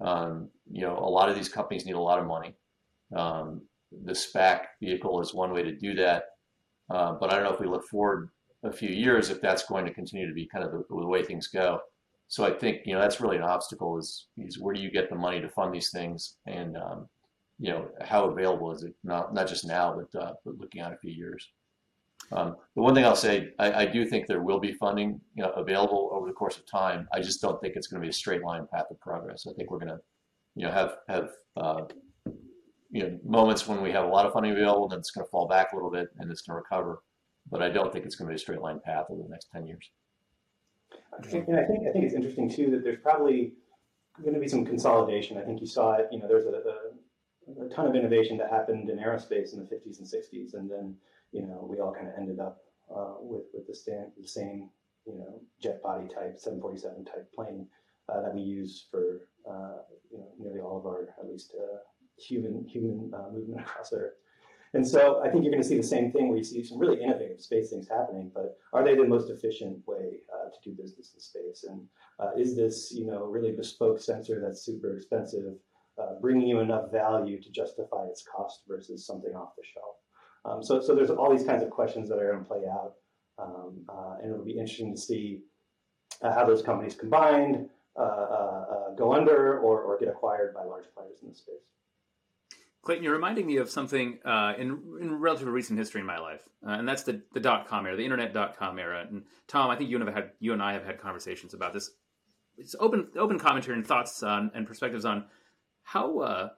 Um, 0.00 0.48
you 0.70 0.82
know, 0.82 0.96
a 0.96 1.08
lot 1.08 1.28
of 1.28 1.36
these 1.36 1.50
companies 1.50 1.84
need 1.84 1.94
a 1.94 2.00
lot 2.00 2.18
of 2.18 2.26
money. 2.26 2.54
Um, 3.14 3.60
the 4.04 4.12
SPAC 4.12 4.62
vehicle 4.80 5.20
is 5.20 5.34
one 5.34 5.52
way 5.52 5.62
to 5.62 5.76
do 5.76 5.94
that. 5.96 6.24
Uh, 6.90 7.12
but 7.12 7.30
I 7.30 7.34
don't 7.34 7.44
know 7.44 7.52
if 7.52 7.60
we 7.60 7.66
look 7.66 7.86
forward 7.86 8.30
a 8.64 8.72
few 8.72 8.88
years, 8.88 9.28
if 9.28 9.40
that's 9.42 9.66
going 9.66 9.84
to 9.84 9.92
continue 9.92 10.26
to 10.26 10.34
be 10.34 10.46
kind 10.46 10.64
of 10.64 10.72
the, 10.72 10.84
the 10.88 11.06
way 11.06 11.22
things 11.22 11.48
go 11.48 11.80
so 12.32 12.46
I 12.46 12.50
think 12.50 12.86
you 12.86 12.94
know 12.94 13.00
that's 13.00 13.20
really 13.20 13.36
an 13.36 13.42
obstacle 13.42 13.98
is 13.98 14.28
is 14.38 14.58
where 14.58 14.74
do 14.74 14.80
you 14.80 14.90
get 14.90 15.10
the 15.10 15.14
money 15.14 15.38
to 15.38 15.50
fund 15.50 15.74
these 15.74 15.90
things 15.90 16.36
and 16.46 16.78
um, 16.78 17.06
you 17.58 17.70
know 17.70 17.88
how 18.00 18.24
available 18.24 18.72
is 18.72 18.84
it 18.84 18.94
not 19.04 19.34
not 19.34 19.46
just 19.46 19.66
now 19.66 19.94
but 19.94 20.18
uh, 20.18 20.32
but 20.42 20.56
looking 20.56 20.80
at 20.80 20.94
a 20.94 20.96
few 20.96 21.12
years. 21.12 21.46
Um, 22.30 22.56
the 22.74 22.80
one 22.80 22.94
thing 22.94 23.04
I'll 23.04 23.16
say, 23.16 23.50
I, 23.58 23.72
I, 23.82 23.84
do 23.84 24.06
think 24.06 24.26
there 24.26 24.42
will 24.42 24.60
be 24.60 24.72
funding 24.74 25.20
you 25.34 25.42
know, 25.42 25.50
available 25.50 26.08
over 26.12 26.28
the 26.28 26.32
course 26.32 26.56
of 26.56 26.64
time. 26.64 27.08
I 27.12 27.20
just 27.20 27.42
don't 27.42 27.60
think 27.60 27.74
it's 27.74 27.88
going 27.88 28.00
to 28.00 28.06
be 28.06 28.10
a 28.10 28.12
straight 28.12 28.44
line 28.44 28.66
path 28.72 28.86
of 28.90 29.00
progress. 29.00 29.44
I 29.46 29.52
think 29.54 29.70
we're 29.70 29.80
going 29.80 29.90
to, 29.90 30.00
you 30.54 30.64
know, 30.64 30.72
have 30.72 30.96
have 31.08 31.30
uh, 31.56 31.82
you 32.90 33.02
know 33.02 33.18
moments 33.24 33.66
when 33.66 33.82
we 33.82 33.90
have 33.90 34.04
a 34.04 34.08
lot 34.08 34.24
of 34.24 34.32
funding 34.32 34.52
available, 34.52 34.88
then 34.88 35.00
it's 35.00 35.10
going 35.10 35.26
to 35.26 35.30
fall 35.30 35.48
back 35.48 35.72
a 35.72 35.76
little 35.76 35.90
bit 35.90 36.08
and 36.18 36.30
it's 36.30 36.42
going 36.42 36.56
to 36.56 36.62
recover. 36.62 37.02
But 37.50 37.60
I 37.60 37.68
don't 37.68 37.92
think 37.92 38.06
it's 38.06 38.14
going 38.14 38.28
to 38.28 38.32
be 38.32 38.36
a 38.36 38.38
straight 38.38 38.62
line 38.62 38.80
path 38.82 39.06
over 39.10 39.22
the 39.22 39.28
next 39.28 39.48
ten 39.52 39.66
years. 39.66 39.90
And 41.12 41.58
I 41.58 41.64
think 41.64 41.86
I 41.86 41.92
think 41.92 42.04
it's 42.04 42.14
interesting 42.14 42.50
too 42.50 42.70
that 42.70 42.82
there's 42.82 43.00
probably 43.02 43.52
going 44.20 44.34
to 44.34 44.40
be 44.40 44.48
some 44.48 44.64
consolidation. 44.64 45.38
I 45.38 45.42
think 45.42 45.60
you 45.60 45.66
saw 45.66 45.94
it. 45.94 46.08
You 46.10 46.18
know, 46.18 46.28
there's 46.28 46.46
a, 46.46 46.50
a, 46.50 47.64
a 47.66 47.68
ton 47.68 47.86
of 47.86 47.94
innovation 47.94 48.36
that 48.38 48.50
happened 48.50 48.88
in 48.90 48.98
aerospace 48.98 49.52
in 49.52 49.60
the 49.60 49.66
50s 49.66 49.98
and 49.98 50.06
60s, 50.06 50.54
and 50.54 50.70
then 50.70 50.96
you 51.32 51.42
know 51.42 51.66
we 51.68 51.80
all 51.80 51.92
kind 51.92 52.08
of 52.08 52.14
ended 52.18 52.40
up 52.40 52.58
uh, 52.94 53.14
with 53.20 53.44
with 53.52 53.66
the, 53.66 53.74
stand, 53.74 54.12
the 54.20 54.26
same 54.26 54.70
you 55.06 55.18
know 55.18 55.40
jet 55.60 55.82
body 55.82 56.06
type 56.08 56.38
747 56.38 57.04
type 57.04 57.32
plane 57.34 57.66
uh, 58.08 58.20
that 58.22 58.34
we 58.34 58.40
use 58.40 58.86
for 58.90 59.20
uh, 59.48 59.82
you 60.10 60.18
know 60.18 60.28
nearly 60.38 60.60
all 60.60 60.78
of 60.78 60.86
our 60.86 61.08
at 61.18 61.28
least 61.28 61.54
uh, 61.58 61.78
human 62.16 62.64
human 62.64 63.10
uh, 63.14 63.30
movement 63.32 63.60
across 63.60 63.92
Earth. 63.92 64.14
And 64.74 64.86
so 64.86 65.22
I 65.22 65.28
think 65.28 65.44
you're 65.44 65.52
going 65.52 65.62
to 65.62 65.68
see 65.68 65.76
the 65.76 65.82
same 65.82 66.10
thing 66.12 66.28
where 66.28 66.38
you 66.38 66.44
see 66.44 66.64
some 66.64 66.78
really 66.78 67.02
innovative 67.02 67.40
space 67.40 67.70
things 67.70 67.88
happening, 67.88 68.30
but 68.34 68.56
are 68.72 68.82
they 68.82 68.94
the 68.94 69.04
most 69.04 69.28
efficient 69.28 69.86
way 69.86 70.20
uh, 70.32 70.48
to 70.48 70.70
do 70.70 70.74
business 70.74 71.12
in 71.14 71.20
space? 71.20 71.64
And 71.68 71.86
uh, 72.18 72.30
is 72.38 72.56
this, 72.56 72.90
you 72.90 73.06
know, 73.06 73.24
really 73.26 73.52
bespoke 73.52 74.00
sensor 74.00 74.40
that's 74.40 74.64
super 74.64 74.96
expensive, 74.96 75.56
uh, 76.00 76.14
bringing 76.22 76.48
you 76.48 76.60
enough 76.60 76.90
value 76.90 77.40
to 77.42 77.50
justify 77.50 78.06
its 78.06 78.24
cost 78.24 78.62
versus 78.66 79.06
something 79.06 79.34
off 79.34 79.54
the 79.56 79.62
shelf? 79.74 79.96
Um, 80.44 80.62
so, 80.62 80.80
so 80.80 80.94
there's 80.94 81.10
all 81.10 81.30
these 81.30 81.46
kinds 81.46 81.62
of 81.62 81.68
questions 81.68 82.08
that 82.08 82.18
are 82.18 82.32
going 82.32 82.42
to 82.42 82.48
play 82.48 82.62
out, 82.66 82.94
um, 83.38 83.84
uh, 83.90 84.16
and 84.22 84.32
it'll 84.32 84.44
be 84.44 84.52
interesting 84.52 84.94
to 84.94 85.00
see 85.00 85.40
uh, 86.22 86.32
how 86.32 86.46
those 86.46 86.62
companies 86.62 86.94
combined 86.94 87.68
uh, 87.96 88.94
go 88.96 89.12
under 89.12 89.58
or, 89.58 89.82
or 89.82 89.98
get 89.98 90.08
acquired 90.08 90.54
by 90.54 90.64
large 90.64 90.86
players 90.96 91.18
in 91.22 91.28
the 91.28 91.34
space. 91.34 91.68
Clayton, 92.82 93.04
you're 93.04 93.12
reminding 93.12 93.46
me 93.46 93.58
of 93.58 93.70
something 93.70 94.18
uh, 94.24 94.54
in 94.58 94.70
in 95.00 95.20
relatively 95.20 95.52
recent 95.52 95.78
history 95.78 96.00
in 96.00 96.06
my 96.06 96.18
life, 96.18 96.40
uh, 96.66 96.70
and 96.72 96.88
that's 96.88 97.04
the 97.04 97.22
the 97.32 97.40
dot 97.40 97.68
com 97.68 97.86
era, 97.86 97.96
the 97.96 98.04
internet 98.04 98.34
dot 98.34 98.56
com 98.58 98.78
era. 98.78 99.06
And 99.08 99.22
Tom, 99.46 99.70
I 99.70 99.76
think 99.76 99.88
you 99.88 99.96
and 99.96 100.06
have 100.06 100.14
had 100.14 100.30
you 100.40 100.52
and 100.52 100.62
I 100.62 100.72
have 100.72 100.84
had 100.84 101.00
conversations 101.00 101.54
about 101.54 101.72
this. 101.72 101.90
It's 102.58 102.74
open 102.80 103.08
open 103.16 103.38
commentary 103.38 103.76
and 103.76 103.86
thoughts 103.86 104.22
on 104.22 104.50
and 104.54 104.66
perspectives 104.66 105.04
on 105.04 105.26
how 105.84 106.18
uh, 106.18 106.48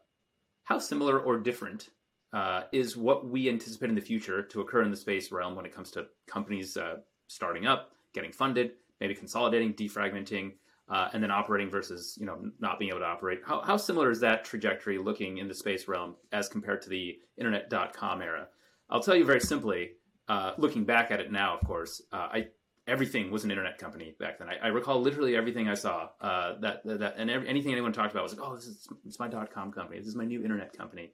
how 0.64 0.78
similar 0.78 1.20
or 1.20 1.38
different 1.38 1.90
uh, 2.32 2.62
is 2.72 2.96
what 2.96 3.28
we 3.28 3.48
anticipate 3.50 3.90
in 3.90 3.94
the 3.94 4.00
future 4.00 4.42
to 4.42 4.60
occur 4.62 4.82
in 4.82 4.90
the 4.90 4.96
space 4.96 5.30
realm 5.30 5.54
when 5.54 5.66
it 5.66 5.74
comes 5.74 5.90
to 5.90 6.06
companies 6.26 6.76
uh, 6.76 6.96
starting 7.26 7.66
up, 7.66 7.92
getting 8.14 8.32
funded, 8.32 8.72
maybe 8.98 9.14
consolidating, 9.14 9.74
defragmenting, 9.74 10.52
uh, 10.88 11.09
and 11.12 11.23
then 11.23 11.31
operating 11.31 11.70
versus 11.70 12.16
you 12.20 12.27
know 12.27 12.51
not 12.61 12.79
being 12.79 12.90
able 12.90 13.01
to 13.01 13.07
operate. 13.07 13.40
How, 13.47 13.62
how 13.62 13.77
similar 13.77 14.11
is 14.11 14.20
that 14.20 14.44
trajectory 14.44 14.99
looking 14.99 15.38
in 15.38 15.49
the 15.49 15.55
space 15.55 15.88
realm 15.88 16.16
as 16.33 16.49
compared 16.49 16.83
to 16.83 16.88
the 16.88 17.16
internet.com 17.38 18.23
era? 18.23 18.49
I'll 18.90 19.03
tell 19.03 19.16
you 19.16 19.25
very 19.25 19.40
simply. 19.40 19.92
Uh, 20.27 20.53
looking 20.57 20.85
back 20.85 21.11
at 21.11 21.20
it 21.20 21.31
now, 21.31 21.55
of 21.55 21.66
course, 21.66 22.01
uh, 22.11 22.29
I 22.33 22.47
everything 22.87 23.31
was 23.31 23.44
an 23.44 23.51
internet 23.51 23.79
company 23.79 24.14
back 24.18 24.38
then. 24.38 24.49
I, 24.49 24.57
I 24.64 24.68
recall 24.68 25.01
literally 25.01 25.37
everything 25.37 25.68
I 25.68 25.75
saw 25.75 26.09
uh, 26.20 26.55
that 26.61 26.81
that 26.85 27.14
and 27.18 27.31
every, 27.31 27.49
anything 27.49 27.73
anyone 27.73 27.92
talked 27.92 28.12
about 28.12 28.23
was 28.23 28.35
like, 28.35 28.47
oh, 28.47 28.55
this 28.55 28.66
is 28.66 28.88
it's 29.05 29.18
my 29.18 29.29
dot 29.29 29.53
com 29.53 29.73
company. 29.73 29.99
This 29.99 30.09
is 30.09 30.16
my 30.16 30.25
new 30.25 30.42
internet 30.42 30.77
company. 30.77 31.12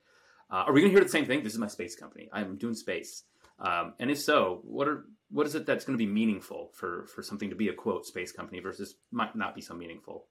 Uh, 0.50 0.64
are 0.66 0.72
we 0.72 0.80
going 0.80 0.92
to 0.92 0.96
hear 0.96 1.04
the 1.04 1.10
same 1.10 1.26
thing? 1.26 1.42
This 1.42 1.52
is 1.52 1.58
my 1.58 1.68
space 1.68 1.94
company. 1.94 2.28
I'm 2.32 2.56
doing 2.56 2.74
space. 2.74 3.24
Um, 3.60 3.94
and 4.00 4.10
if 4.10 4.20
so, 4.20 4.60
what 4.64 4.88
are 4.88 5.04
what 5.30 5.46
is 5.46 5.54
it 5.54 5.64
that's 5.64 5.84
going 5.84 5.98
to 5.98 6.04
be 6.04 6.10
meaningful 6.10 6.70
for 6.74 7.06
for 7.06 7.22
something 7.22 7.50
to 7.50 7.56
be 7.56 7.68
a 7.68 7.72
quote 7.72 8.04
space 8.06 8.32
company 8.32 8.60
versus 8.60 8.96
might 9.10 9.34
not 9.36 9.54
be 9.54 9.60
so 9.60 9.74
meaningful? 9.74 10.26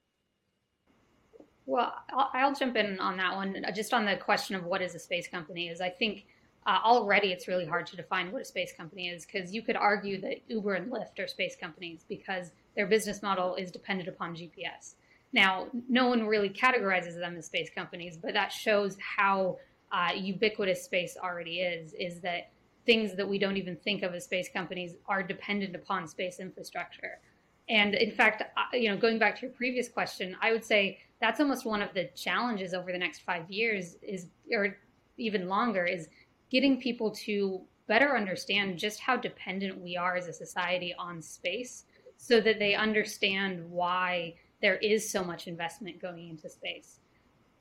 Well, 1.66 1.94
I'll, 2.12 2.54
jump 2.54 2.76
in 2.76 2.98
on 2.98 3.16
that 3.18 3.36
one. 3.36 3.64
Just 3.76 3.94
on 3.94 4.04
the 4.04 4.16
question 4.16 4.56
of 4.56 4.64
what 4.64 4.82
is 4.82 4.96
a 4.96 4.98
space 4.98 5.28
company 5.28 5.68
is, 5.68 5.80
I 5.80 5.88
think 5.88 6.26
uh, 6.66 6.78
already 6.82 7.28
it's 7.28 7.46
really 7.46 7.64
hard 7.64 7.86
to 7.86 7.96
define 7.96 8.32
what 8.32 8.42
a 8.42 8.44
space 8.44 8.72
company 8.76 9.08
is 9.08 9.24
because 9.24 9.54
you 9.54 9.62
could 9.62 9.76
argue 9.76 10.20
that 10.20 10.38
Uber 10.48 10.74
and 10.74 10.90
Lyft 10.90 11.20
are 11.20 11.28
space 11.28 11.54
companies 11.54 12.04
because 12.08 12.50
their 12.74 12.86
business 12.86 13.22
model 13.22 13.54
is 13.54 13.70
dependent 13.70 14.08
upon 14.08 14.34
GPS. 14.34 14.94
Now, 15.32 15.68
no 15.88 16.08
one 16.08 16.26
really 16.26 16.50
categorizes 16.50 17.14
them 17.14 17.36
as 17.36 17.46
space 17.46 17.70
companies, 17.72 18.16
but 18.16 18.34
that 18.34 18.50
shows 18.50 18.96
how 18.98 19.58
uh, 19.92 20.10
ubiquitous 20.14 20.82
space 20.82 21.16
already 21.22 21.60
is. 21.60 21.94
Is 21.94 22.20
that 22.22 22.50
things 22.90 23.14
that 23.14 23.28
we 23.28 23.38
don't 23.38 23.56
even 23.56 23.76
think 23.76 24.02
of 24.02 24.12
as 24.14 24.24
space 24.24 24.48
companies 24.52 24.96
are 25.06 25.22
dependent 25.22 25.76
upon 25.76 26.08
space 26.08 26.40
infrastructure. 26.40 27.20
And 27.68 27.94
in 27.94 28.10
fact, 28.10 28.42
you 28.72 28.88
know, 28.88 28.96
going 28.96 29.16
back 29.16 29.36
to 29.36 29.42
your 29.42 29.52
previous 29.52 29.88
question, 29.88 30.36
I 30.42 30.50
would 30.50 30.64
say 30.64 30.98
that's 31.20 31.38
almost 31.38 31.64
one 31.64 31.82
of 31.82 31.94
the 31.94 32.06
challenges 32.16 32.74
over 32.74 32.90
the 32.90 32.98
next 32.98 33.20
five 33.20 33.48
years 33.48 33.94
is, 34.02 34.26
or 34.52 34.76
even 35.18 35.48
longer, 35.48 35.84
is 35.84 36.08
getting 36.50 36.80
people 36.80 37.12
to 37.12 37.60
better 37.86 38.16
understand 38.16 38.76
just 38.76 38.98
how 38.98 39.16
dependent 39.16 39.80
we 39.80 39.96
are 39.96 40.16
as 40.16 40.26
a 40.26 40.32
society 40.32 40.92
on 40.98 41.22
space 41.22 41.84
so 42.16 42.40
that 42.40 42.58
they 42.58 42.74
understand 42.74 43.70
why 43.70 44.34
there 44.62 44.78
is 44.78 45.08
so 45.08 45.22
much 45.22 45.46
investment 45.46 46.02
going 46.02 46.28
into 46.28 46.48
space. 46.48 46.98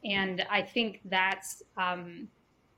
And 0.03 0.43
I 0.49 0.63
think 0.63 1.01
that's 1.05 1.61
um, 1.77 2.29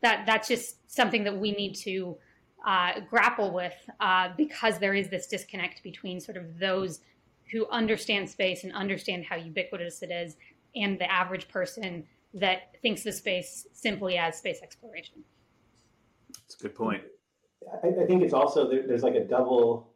that 0.01 0.25
that's 0.25 0.49
just 0.49 0.91
something 0.91 1.23
that 1.23 1.37
we 1.37 1.53
need 1.53 1.75
to 1.75 2.17
uh, 2.65 2.99
grapple 3.09 3.51
with 3.51 3.73
uh, 3.99 4.29
because 4.37 4.79
there 4.79 4.93
is 4.93 5.09
this 5.09 5.27
disconnect 5.27 5.83
between 5.83 6.19
sort 6.19 6.37
of 6.37 6.59
those 6.59 7.01
who 7.51 7.67
understand 7.69 8.29
space 8.29 8.63
and 8.63 8.71
understand 8.73 9.25
how 9.25 9.35
ubiquitous 9.35 10.01
it 10.01 10.11
is 10.11 10.37
and 10.75 10.99
the 10.99 11.11
average 11.11 11.47
person 11.47 12.05
that 12.33 12.75
thinks 12.81 13.05
of 13.05 13.13
space 13.13 13.67
simply 13.73 14.17
as 14.17 14.37
space 14.37 14.61
exploration. 14.61 15.23
That's 16.33 16.55
a 16.59 16.63
good 16.63 16.75
point. 16.75 17.03
I, 17.83 17.87
I 17.87 18.05
think 18.05 18.23
it's 18.23 18.33
also 18.33 18.69
there, 18.69 18.87
there's 18.87 19.03
like 19.03 19.15
a 19.15 19.25
double 19.25 19.93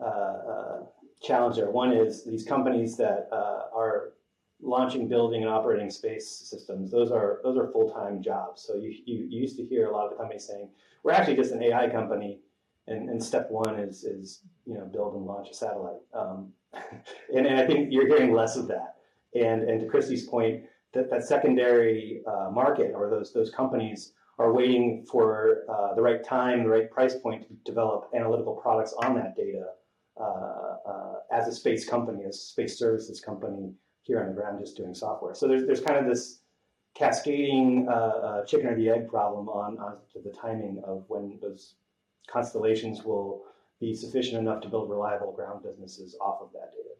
uh, 0.00 0.04
uh, 0.04 0.78
challenge 1.22 1.56
there. 1.56 1.70
One 1.70 1.92
is 1.92 2.24
these 2.24 2.44
companies 2.44 2.96
that 2.96 3.28
uh, 3.30 3.76
are 3.76 4.12
launching, 4.62 5.08
building, 5.08 5.42
and 5.42 5.50
operating 5.50 5.90
space 5.90 6.28
systems. 6.28 6.90
Those 6.90 7.10
are 7.10 7.40
those 7.42 7.56
are 7.56 7.70
full 7.72 7.90
time 7.90 8.22
jobs. 8.22 8.62
So 8.62 8.76
you, 8.76 8.94
you, 9.04 9.26
you 9.28 9.40
used 9.40 9.56
to 9.56 9.64
hear 9.64 9.86
a 9.86 9.92
lot 9.92 10.04
of 10.04 10.10
the 10.12 10.16
companies 10.16 10.46
saying 10.46 10.68
we're 11.02 11.12
actually 11.12 11.36
just 11.36 11.52
an 11.52 11.62
AI 11.62 11.88
company, 11.88 12.40
and, 12.86 13.08
and 13.08 13.22
step 13.22 13.50
one 13.50 13.78
is 13.78 14.04
is 14.04 14.40
you 14.66 14.74
know 14.74 14.84
build 14.84 15.14
and 15.14 15.26
launch 15.26 15.48
a 15.50 15.54
satellite. 15.54 16.00
Um, 16.14 16.52
and, 17.34 17.46
and 17.46 17.58
I 17.58 17.66
think 17.66 17.92
you're 17.92 18.06
hearing 18.06 18.32
less 18.32 18.56
of 18.56 18.68
that. 18.68 18.96
And 19.34 19.62
and 19.68 19.80
to 19.80 19.86
Kristi's 19.86 20.26
point, 20.26 20.64
that 20.94 21.10
that 21.10 21.24
secondary 21.24 22.22
uh, 22.26 22.50
market 22.50 22.92
or 22.94 23.10
those 23.10 23.32
those 23.32 23.50
companies 23.50 24.12
are 24.38 24.52
waiting 24.52 25.06
for 25.10 25.62
uh, 25.68 25.94
the 25.94 26.02
right 26.02 26.22
time, 26.22 26.62
the 26.62 26.68
right 26.68 26.90
price 26.90 27.14
point 27.14 27.48
to 27.48 27.54
develop 27.64 28.10
analytical 28.14 28.54
products 28.54 28.94
on 29.02 29.14
that 29.14 29.34
data 29.34 29.64
uh, 30.20 30.76
uh 30.86 31.14
as 31.32 31.48
a 31.48 31.52
space 31.52 31.88
company, 31.88 32.24
as 32.24 32.36
a 32.36 32.38
space 32.38 32.78
services 32.78 33.20
company 33.20 33.72
here 34.06 34.20
on 34.20 34.28
the 34.28 34.34
ground, 34.34 34.60
just 34.60 34.76
doing 34.76 34.94
software. 34.94 35.34
So 35.34 35.48
there's 35.48 35.66
there's 35.66 35.80
kind 35.80 35.98
of 35.98 36.06
this 36.06 36.40
cascading 36.94 37.86
uh, 37.88 37.92
uh, 37.92 38.44
chicken 38.44 38.68
or 38.68 38.76
the 38.76 38.88
egg 38.88 39.08
problem 39.08 39.48
on, 39.48 39.78
on 39.78 39.96
the 40.14 40.30
timing 40.30 40.80
of 40.86 41.04
when 41.08 41.38
those 41.42 41.74
constellations 42.30 43.04
will 43.04 43.42
be 43.80 43.94
sufficient 43.94 44.38
enough 44.38 44.62
to 44.62 44.68
build 44.68 44.88
reliable 44.88 45.32
ground 45.32 45.62
businesses 45.62 46.16
off 46.20 46.40
of 46.40 46.50
that 46.52 46.72
data. 46.72 46.94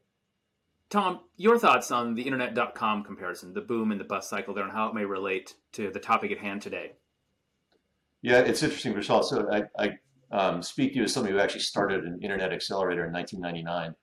Tom, 0.91 1.21
your 1.37 1.59
thoughts 1.59 1.91
on 1.91 2.15
the 2.15 2.23
internet.com 2.23 3.05
comparison, 3.05 3.55
the 3.55 3.61
boom 3.61 3.91
and 3.91 4.01
the 4.01 4.05
bust 4.05 4.29
cycle 4.29 4.55
there, 4.55 4.65
and 4.65 4.73
how 4.73 4.89
it 4.89 4.95
may 4.95 5.05
relate 5.05 5.55
to 5.73 5.91
the 5.91 5.99
topic 5.99 6.31
at 6.31 6.39
hand 6.39 6.63
today? 6.63 6.93
Yeah, 8.23 8.41
it's 8.41 8.63
interesting, 8.63 8.95
Vishal. 8.95 9.25
So 9.25 9.49
I, 9.51 9.65
I 9.83 9.91
um, 10.31 10.63
speak 10.63 10.93
to 10.93 10.99
you 10.99 11.05
as 11.05 11.13
somebody 11.13 11.35
who 11.35 11.41
actually 11.41 11.61
started 11.61 12.05
an 12.05 12.21
internet 12.23 12.53
accelerator 12.53 13.07
in 13.07 13.13
1999, 13.13 13.95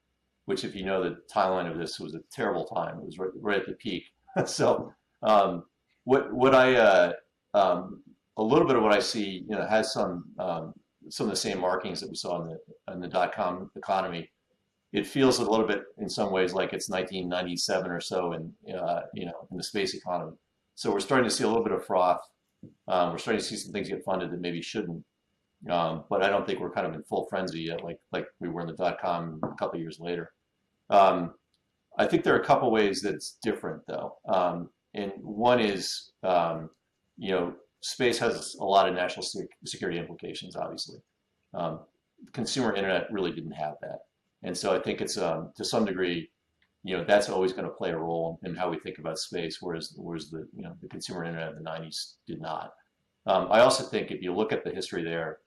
which, 0.46 0.64
if 0.64 0.76
you 0.76 0.86
know 0.86 1.04
the 1.04 1.18
timeline 1.34 1.70
of 1.72 1.78
this, 1.78 2.00
was 2.00 2.16
a 2.16 2.22
terrible 2.32 2.66
time. 2.66 3.00
It 3.00 3.06
was 3.06 3.18
right, 3.18 3.30
right 3.40 3.60
at 3.60 3.68
the 3.68 3.74
peak. 3.74 4.04
so 4.46 4.92
um, 5.22 5.64
what 6.04 6.34
what 6.34 6.54
I 6.56 6.76
uh, 6.76 7.14
um, 7.54 8.04
a 8.38 8.44
little 8.44 8.68
bit 8.68 8.76
of 8.76 8.84
what 8.84 8.94
I 8.94 9.00
see, 9.00 9.46
you 9.48 9.56
know, 9.56 9.66
has 9.66 9.94
some 9.94 10.26
um, 10.40 10.74
some 11.10 11.28
of 11.28 11.32
the 11.32 11.38
same 11.38 11.60
markings 11.60 12.02
that 12.02 12.10
we 12.10 12.16
saw 12.16 12.42
in 12.42 12.50
the 12.50 12.94
in 12.94 13.00
the 13.00 13.08
dot 13.08 13.34
com 13.34 13.70
economy. 13.76 14.30
It 14.92 15.08
feels 15.08 15.40
a 15.40 15.50
little 15.50 15.66
bit, 15.66 15.86
in 15.98 16.08
some 16.08 16.32
ways, 16.32 16.54
like 16.54 16.72
it's 16.72 16.88
1997 16.88 17.90
or 17.90 18.00
so, 18.00 18.34
in 18.34 18.54
uh, 18.76 19.02
you 19.14 19.26
know, 19.26 19.48
in 19.50 19.58
the 19.58 19.64
space 19.64 19.96
economy. 19.96 20.34
So 20.76 20.92
we're 20.92 21.00
starting 21.00 21.28
to 21.28 21.36
see 21.36 21.44
a 21.44 21.48
little 21.48 21.64
bit 21.64 21.74
of 21.74 21.84
froth. 21.84 22.22
Um, 22.88 23.12
we're 23.12 23.18
starting 23.18 23.42
to 23.42 23.46
see 23.46 23.56
some 23.56 23.72
things 23.72 23.90
get 23.90 24.04
funded 24.06 24.32
that 24.32 24.40
maybe 24.40 24.62
shouldn't. 24.62 25.04
Um, 25.70 26.04
but 26.10 26.22
I 26.22 26.30
don't 26.30 26.46
think 26.46 26.60
we're 26.60 26.72
kind 26.72 26.86
of 26.86 26.94
in 26.94 27.04
full 27.04 27.26
frenzy 27.30 27.62
yet, 27.62 27.84
like 27.84 28.00
like 28.12 28.28
we 28.40 28.50
were 28.50 28.62
in 28.62 28.68
the 28.68 28.74
dot 28.74 29.00
com 29.02 29.40
a 29.44 29.56
couple 29.56 29.80
years 29.80 30.00
later. 30.00 30.32
Um, 30.90 31.34
I 31.98 32.06
think 32.06 32.24
there 32.24 32.36
are 32.36 32.40
a 32.40 32.46
couple 32.46 32.72
ways 32.72 33.02
that's 33.02 33.38
different, 33.44 33.82
though. 33.88 34.18
Um, 34.28 34.70
and 34.94 35.12
one 35.22 35.60
is, 35.60 36.12
um, 36.24 36.70
you 37.18 37.32
know, 37.32 37.54
space 37.82 38.18
has 38.20 38.56
a 38.60 38.66
lot 38.66 38.88
of 38.88 38.96
national 38.96 39.26
security 39.66 40.00
implications, 40.00 40.56
obviously. 40.56 41.00
Um, 41.54 41.82
consumer 42.34 42.76
internet 42.76 43.12
really 43.12 43.32
didn't 43.32 43.52
have 43.52 43.76
that. 43.82 44.00
And 44.44 44.58
so 44.58 44.76
I 44.76 44.80
think 44.80 45.02
it's 45.02 45.18
um, 45.18 45.52
to 45.56 45.64
some 45.64 45.86
degree, 45.86 46.30
you 46.84 46.98
know, 46.98 47.06
that's 47.06 47.30
always 47.30 47.54
going 47.54 47.66
to 47.66 47.74
play 47.74 47.92
a 47.92 47.98
role 47.98 48.40
in 48.44 48.56
how 48.56 48.70
we 48.70 48.80
think 48.80 48.98
about 48.98 49.20
space, 49.20 49.60
whereas 49.62 49.94
whereas 49.98 50.30
the 50.30 50.48
you 50.54 50.64
know 50.64 50.76
the 50.82 50.90
consumer 50.90 51.24
internet 51.24 51.50
of 51.50 51.58
the 51.58 51.64
90s 51.64 52.16
did 52.28 52.42
not. 52.42 52.72
I 53.26 53.60
also 53.60 53.86
think 53.86 54.12
if 54.12 54.22
you 54.22 54.36
look 54.36 54.52
at 54.52 54.66
the 54.66 54.72
history 54.72 55.02
there, 55.02 55.38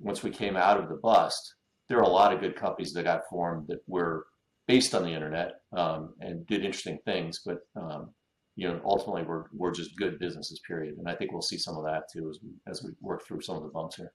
once 0.00 0.22
we 0.22 0.30
came 0.30 0.56
out 0.56 0.80
of 0.80 0.88
the 0.88 0.96
bust, 0.96 1.54
there 1.88 1.98
are 1.98 2.02
a 2.02 2.08
lot 2.08 2.32
of 2.32 2.40
good 2.40 2.56
companies 2.56 2.92
that 2.92 3.04
got 3.04 3.28
formed 3.28 3.68
that 3.68 3.80
were 3.86 4.26
based 4.66 4.94
on 4.94 5.02
the 5.02 5.10
internet 5.10 5.60
um, 5.76 6.14
and 6.20 6.46
did 6.46 6.64
interesting 6.64 6.98
things, 7.04 7.40
but 7.44 7.58
um, 7.76 8.10
you 8.56 8.68
know, 8.68 8.80
ultimately 8.84 9.22
we're, 9.22 9.44
we're 9.52 9.72
just 9.72 9.96
good 9.96 10.18
businesses, 10.18 10.60
period. 10.66 10.96
And 10.98 11.08
I 11.08 11.14
think 11.14 11.32
we'll 11.32 11.42
see 11.42 11.58
some 11.58 11.76
of 11.76 11.84
that 11.84 12.04
too 12.12 12.28
as 12.30 12.38
we, 12.42 12.50
as 12.66 12.82
we 12.82 12.90
work 13.00 13.26
through 13.26 13.40
some 13.40 13.56
of 13.56 13.62
the 13.62 13.68
bumps 13.68 13.96
here. 13.96 14.12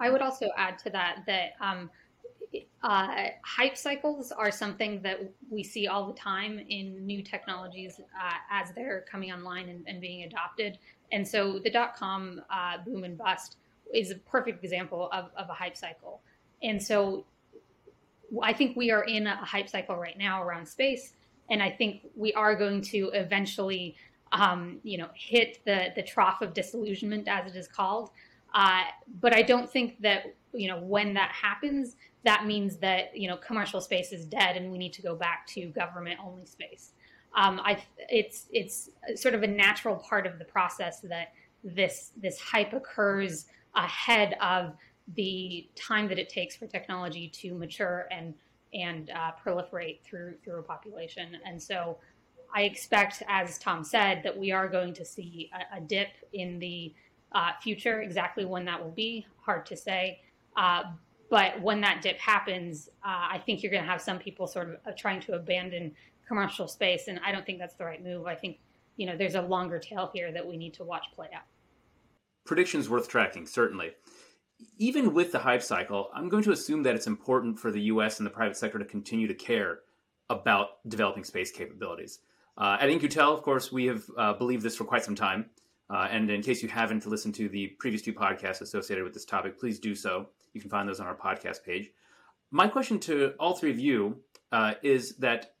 I 0.00 0.10
would 0.10 0.22
also 0.22 0.48
add 0.56 0.78
to 0.80 0.90
that 0.90 1.24
that 1.26 1.52
um, 1.60 1.90
uh, 2.82 3.26
hype 3.44 3.76
cycles 3.76 4.32
are 4.32 4.50
something 4.50 5.02
that 5.02 5.18
we 5.50 5.62
see 5.62 5.86
all 5.86 6.06
the 6.06 6.18
time 6.18 6.58
in 6.68 7.04
new 7.04 7.22
technologies 7.22 8.00
uh, 8.00 8.34
as 8.50 8.70
they're 8.74 9.04
coming 9.10 9.32
online 9.32 9.68
and, 9.68 9.84
and, 9.86 10.00
being 10.00 10.22
adopted. 10.22 10.78
And 11.12 11.26
so 11.26 11.58
the 11.58 11.70
dot 11.70 11.96
com 11.96 12.40
uh, 12.50 12.78
boom 12.84 13.04
and 13.04 13.18
bust 13.18 13.56
is 13.94 14.10
a 14.10 14.16
perfect 14.16 14.64
example 14.64 15.08
of, 15.12 15.30
of 15.36 15.48
a 15.48 15.54
hype 15.54 15.76
cycle. 15.76 16.20
And 16.62 16.82
so 16.82 17.24
I 18.42 18.52
think 18.52 18.76
we 18.76 18.90
are 18.90 19.04
in 19.04 19.26
a 19.26 19.36
hype 19.36 19.68
cycle 19.68 19.96
right 19.96 20.18
now 20.18 20.42
around 20.42 20.66
space 20.66 21.12
and 21.48 21.62
I 21.62 21.70
think 21.70 22.02
we 22.14 22.32
are 22.34 22.54
going 22.54 22.82
to 22.82 23.10
eventually, 23.14 23.96
um, 24.32 24.80
you 24.82 24.98
know, 24.98 25.08
hit 25.14 25.60
the 25.64 25.88
the 25.94 26.02
trough 26.02 26.42
of 26.42 26.54
disillusionment, 26.54 27.28
as 27.28 27.50
it 27.50 27.56
is 27.56 27.68
called. 27.68 28.10
Uh, 28.54 28.82
but 29.20 29.34
I 29.34 29.42
don't 29.42 29.70
think 29.70 30.00
that 30.02 30.34
you 30.52 30.68
know 30.68 30.80
when 30.80 31.14
that 31.14 31.30
happens, 31.30 31.96
that 32.24 32.46
means 32.46 32.76
that 32.78 33.16
you 33.16 33.28
know 33.28 33.36
commercial 33.36 33.80
space 33.80 34.12
is 34.12 34.24
dead 34.24 34.56
and 34.56 34.72
we 34.72 34.78
need 34.78 34.92
to 34.94 35.02
go 35.02 35.14
back 35.14 35.46
to 35.48 35.66
government 35.66 36.18
only 36.24 36.46
space. 36.46 36.92
Um, 37.34 37.60
I 37.62 37.82
it's 38.08 38.46
it's 38.52 38.90
sort 39.14 39.34
of 39.34 39.42
a 39.42 39.46
natural 39.46 39.96
part 39.96 40.26
of 40.26 40.38
the 40.38 40.44
process 40.44 41.00
that 41.00 41.32
this 41.62 42.12
this 42.16 42.40
hype 42.40 42.72
occurs 42.72 43.46
ahead 43.76 44.36
of 44.40 44.74
the 45.14 45.68
time 45.76 46.08
that 46.08 46.18
it 46.18 46.28
takes 46.28 46.56
for 46.56 46.66
technology 46.66 47.28
to 47.28 47.54
mature 47.54 48.08
and 48.10 48.34
and 48.74 49.10
uh, 49.10 49.30
proliferate 49.44 50.02
through 50.02 50.34
through 50.44 50.58
a 50.58 50.62
population. 50.62 51.36
And 51.44 51.62
so, 51.62 51.98
I 52.54 52.62
expect, 52.62 53.22
as 53.28 53.58
Tom 53.58 53.84
said, 53.84 54.22
that 54.24 54.36
we 54.36 54.50
are 54.50 54.68
going 54.68 54.92
to 54.94 55.04
see 55.04 55.50
a, 55.54 55.76
a 55.76 55.80
dip 55.80 56.08
in 56.32 56.58
the 56.58 56.94
uh, 57.32 57.52
future. 57.62 58.00
Exactly 58.00 58.44
when 58.44 58.64
that 58.64 58.82
will 58.82 58.90
be, 58.90 59.26
hard 59.44 59.66
to 59.66 59.76
say. 59.76 60.20
Uh, 60.56 60.84
but 61.28 61.60
when 61.60 61.80
that 61.80 62.02
dip 62.02 62.18
happens, 62.18 62.88
uh, 63.04 63.28
I 63.32 63.42
think 63.44 63.62
you're 63.62 63.72
going 63.72 63.84
to 63.84 63.90
have 63.90 64.00
some 64.00 64.18
people 64.18 64.46
sort 64.46 64.70
of 64.70 64.76
uh, 64.86 64.92
trying 64.96 65.20
to 65.22 65.34
abandon 65.34 65.92
commercial 66.26 66.68
space, 66.68 67.08
and 67.08 67.20
I 67.24 67.32
don't 67.32 67.44
think 67.44 67.58
that's 67.58 67.74
the 67.74 67.84
right 67.84 68.02
move. 68.02 68.26
I 68.26 68.34
think 68.34 68.58
you 68.96 69.06
know 69.06 69.16
there's 69.16 69.34
a 69.34 69.42
longer 69.42 69.78
tail 69.78 70.10
here 70.12 70.32
that 70.32 70.46
we 70.46 70.56
need 70.56 70.74
to 70.74 70.84
watch 70.84 71.04
play 71.14 71.28
out. 71.34 71.42
Predictions 72.46 72.88
worth 72.88 73.08
tracking, 73.08 73.46
certainly 73.46 73.92
even 74.78 75.14
with 75.14 75.32
the 75.32 75.38
hype 75.38 75.62
cycle, 75.62 76.10
I'm 76.14 76.28
going 76.28 76.42
to 76.44 76.52
assume 76.52 76.82
that 76.84 76.94
it's 76.94 77.06
important 77.06 77.58
for 77.58 77.70
the 77.70 77.80
U.S. 77.82 78.18
and 78.18 78.26
the 78.26 78.30
private 78.30 78.56
sector 78.56 78.78
to 78.78 78.84
continue 78.84 79.26
to 79.26 79.34
care 79.34 79.80
about 80.30 80.68
developing 80.88 81.24
space 81.24 81.50
capabilities. 81.50 82.20
Uh, 82.58 82.78
at 82.80 82.88
In-Q-Tel, 82.88 83.32
of 83.32 83.42
course, 83.42 83.70
we 83.70 83.86
have 83.86 84.04
uh, 84.16 84.32
believed 84.32 84.62
this 84.62 84.76
for 84.76 84.84
quite 84.84 85.04
some 85.04 85.14
time. 85.14 85.46
Uh, 85.88 86.08
and 86.10 86.28
in 86.30 86.42
case 86.42 86.62
you 86.62 86.68
haven't 86.68 87.06
listened 87.06 87.34
to 87.36 87.48
the 87.48 87.68
previous 87.78 88.02
two 88.02 88.12
podcasts 88.12 88.60
associated 88.60 89.04
with 89.04 89.14
this 89.14 89.24
topic, 89.24 89.58
please 89.58 89.78
do 89.78 89.94
so. 89.94 90.28
You 90.52 90.60
can 90.60 90.70
find 90.70 90.88
those 90.88 91.00
on 91.00 91.06
our 91.06 91.14
podcast 91.14 91.62
page. 91.64 91.90
My 92.50 92.66
question 92.66 92.98
to 93.00 93.34
all 93.38 93.54
three 93.54 93.70
of 93.70 93.78
you 93.78 94.16
uh, 94.50 94.74
is 94.82 95.16
that 95.18 95.52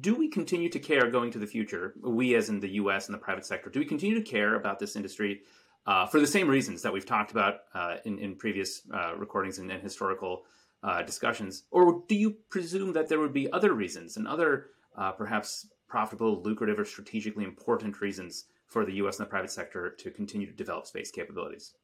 do 0.00 0.14
we 0.14 0.28
continue 0.28 0.70
to 0.70 0.78
care 0.78 1.10
going 1.10 1.30
to 1.32 1.38
the 1.38 1.46
future, 1.46 1.94
we 2.02 2.34
as 2.34 2.48
in 2.48 2.60
the 2.60 2.70
US 2.74 3.08
and 3.08 3.14
the 3.14 3.18
private 3.18 3.44
sector, 3.44 3.68
do 3.68 3.78
we 3.78 3.84
continue 3.84 4.14
to 4.14 4.22
care 4.22 4.54
about 4.54 4.78
this 4.78 4.96
industry 4.96 5.42
uh, 5.86 6.06
for 6.06 6.20
the 6.20 6.26
same 6.26 6.48
reasons 6.48 6.82
that 6.82 6.92
we've 6.92 7.06
talked 7.06 7.30
about 7.30 7.60
uh, 7.74 7.96
in, 8.04 8.18
in 8.18 8.36
previous 8.36 8.82
uh, 8.92 9.14
recordings 9.16 9.58
and, 9.58 9.70
and 9.70 9.82
historical 9.82 10.44
uh, 10.82 11.02
discussions? 11.02 11.64
Or 11.70 12.02
do 12.08 12.14
you 12.14 12.36
presume 12.50 12.92
that 12.92 13.08
there 13.08 13.20
would 13.20 13.32
be 13.32 13.50
other 13.52 13.72
reasons 13.72 14.16
and 14.16 14.26
other 14.26 14.66
uh, 14.96 15.12
perhaps 15.12 15.66
profitable, 15.88 16.42
lucrative, 16.42 16.78
or 16.78 16.84
strategically 16.84 17.44
important 17.44 18.00
reasons 18.00 18.44
for 18.66 18.84
the 18.84 18.94
US 18.94 19.18
and 19.18 19.26
the 19.26 19.30
private 19.30 19.50
sector 19.50 19.90
to 19.98 20.10
continue 20.10 20.46
to 20.46 20.52
develop 20.52 20.86
space 20.86 21.10
capabilities? 21.10 21.74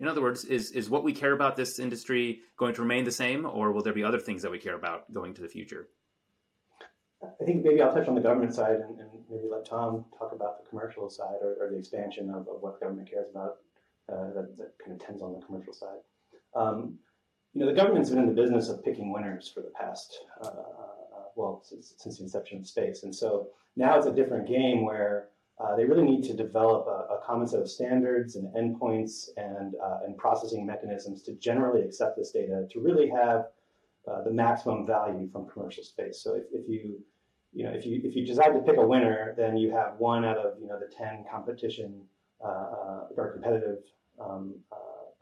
In 0.00 0.06
other 0.06 0.22
words, 0.22 0.44
is, 0.44 0.70
is 0.72 0.88
what 0.88 1.02
we 1.02 1.12
care 1.12 1.32
about 1.32 1.56
this 1.56 1.78
industry 1.80 2.40
going 2.56 2.74
to 2.74 2.82
remain 2.82 3.04
the 3.04 3.10
same, 3.10 3.44
or 3.44 3.72
will 3.72 3.82
there 3.82 3.92
be 3.92 4.04
other 4.04 4.20
things 4.20 4.42
that 4.42 4.50
we 4.50 4.58
care 4.58 4.76
about 4.76 5.12
going 5.12 5.34
to 5.34 5.42
the 5.42 5.48
future? 5.48 5.88
I 7.22 7.44
think 7.44 7.64
maybe 7.64 7.82
I'll 7.82 7.92
touch 7.92 8.08
on 8.08 8.14
the 8.14 8.20
government 8.20 8.54
side 8.54 8.76
and, 8.76 8.98
and 9.00 9.08
maybe 9.28 9.48
let 9.50 9.64
Tom 9.64 10.04
talk 10.18 10.32
about 10.32 10.62
the 10.62 10.68
commercial 10.68 11.10
side 11.10 11.38
or, 11.42 11.56
or 11.60 11.70
the 11.70 11.76
expansion 11.76 12.30
of, 12.30 12.48
of, 12.48 12.60
what 12.60 12.80
government 12.80 13.10
cares 13.10 13.26
about 13.30 13.56
uh, 14.12 14.32
that, 14.34 14.56
that, 14.56 14.72
kind 14.84 15.00
of 15.00 15.04
tends 15.04 15.22
on 15.22 15.32
the 15.32 15.44
commercial 15.44 15.72
side. 15.72 15.98
Um, 16.54 16.98
you 17.54 17.60
know, 17.60 17.66
the 17.66 17.76
government's 17.76 18.10
been 18.10 18.20
in 18.20 18.26
the 18.26 18.40
business 18.40 18.68
of 18.68 18.84
picking 18.84 19.12
winners 19.12 19.50
for 19.52 19.60
the 19.62 19.70
past, 19.70 20.20
uh, 20.42 20.46
uh, 20.46 21.22
well, 21.34 21.62
since, 21.64 21.94
since, 21.96 22.18
the 22.18 22.24
inception 22.24 22.58
of 22.58 22.66
space. 22.66 23.02
And 23.02 23.14
so 23.14 23.48
now 23.76 23.96
it's 23.96 24.06
a 24.06 24.12
different 24.12 24.46
game 24.46 24.84
where 24.84 25.28
uh, 25.58 25.74
they 25.74 25.84
really 25.84 26.04
need 26.04 26.22
to 26.24 26.34
develop 26.34 26.86
a, 26.86 27.14
a, 27.14 27.20
common 27.24 27.48
set 27.48 27.60
of 27.60 27.68
standards 27.68 28.36
and 28.36 28.54
endpoints 28.54 29.28
and, 29.36 29.74
uh, 29.82 29.98
and 30.06 30.16
processing 30.16 30.64
mechanisms 30.64 31.22
to 31.22 31.32
generally 31.34 31.82
accept 31.82 32.16
this 32.16 32.30
data 32.30 32.66
to 32.70 32.80
really 32.80 33.08
have 33.08 33.46
uh, 34.10 34.22
the 34.22 34.30
maximum 34.30 34.86
value 34.86 35.28
from 35.30 35.46
commercial 35.48 35.84
space. 35.84 36.22
So 36.22 36.34
if, 36.34 36.44
if 36.52 36.68
you 36.68 37.00
you 37.52 37.64
know 37.64 37.70
if 37.70 37.86
you 37.86 38.00
if 38.04 38.14
you 38.16 38.26
decide 38.26 38.52
to 38.52 38.60
pick 38.60 38.76
a 38.76 38.86
winner, 38.86 39.34
then 39.36 39.56
you 39.56 39.70
have 39.70 39.94
one 39.98 40.24
out 40.24 40.38
of 40.38 40.60
you 40.60 40.68
know 40.68 40.78
the 40.78 40.90
ten 40.94 41.24
competition 41.30 42.02
uh, 42.44 42.48
uh, 42.48 43.00
or 43.16 43.32
competitive 43.32 43.78
um, 44.20 44.54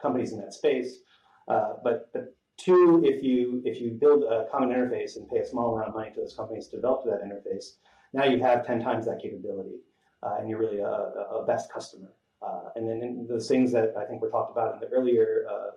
companies 0.01 0.33
in 0.33 0.39
that 0.39 0.53
space. 0.53 0.99
but 1.47 2.11
but 2.13 2.35
two, 2.57 3.01
if 3.05 3.23
you 3.23 3.61
if 3.65 3.79
you 3.81 3.91
build 3.91 4.23
a 4.23 4.45
common 4.51 4.69
interface 4.69 5.15
and 5.15 5.29
pay 5.29 5.39
a 5.39 5.45
small 5.45 5.75
amount 5.75 5.89
of 5.89 5.95
money 5.95 6.11
to 6.11 6.21
those 6.21 6.35
companies 6.35 6.67
to 6.67 6.75
develop 6.77 7.05
that 7.05 7.21
interface, 7.23 7.77
now 8.13 8.25
you 8.25 8.39
have 8.39 8.65
ten 8.65 8.81
times 8.81 9.05
that 9.05 9.19
capability 9.21 9.79
uh, 10.23 10.35
and 10.39 10.49
you're 10.49 10.59
really 10.59 10.79
a, 10.79 10.85
a 10.85 11.45
best 11.45 11.71
customer. 11.71 12.11
Uh, 12.41 12.69
and 12.75 12.87
then 12.87 13.27
the 13.27 13.39
things 13.39 13.71
that 13.71 13.93
I 13.97 14.05
think 14.05 14.21
were 14.21 14.29
talked 14.29 14.51
about 14.51 14.75
in 14.75 14.79
the 14.79 14.95
earlier, 14.95 15.45
uh, 15.49 15.71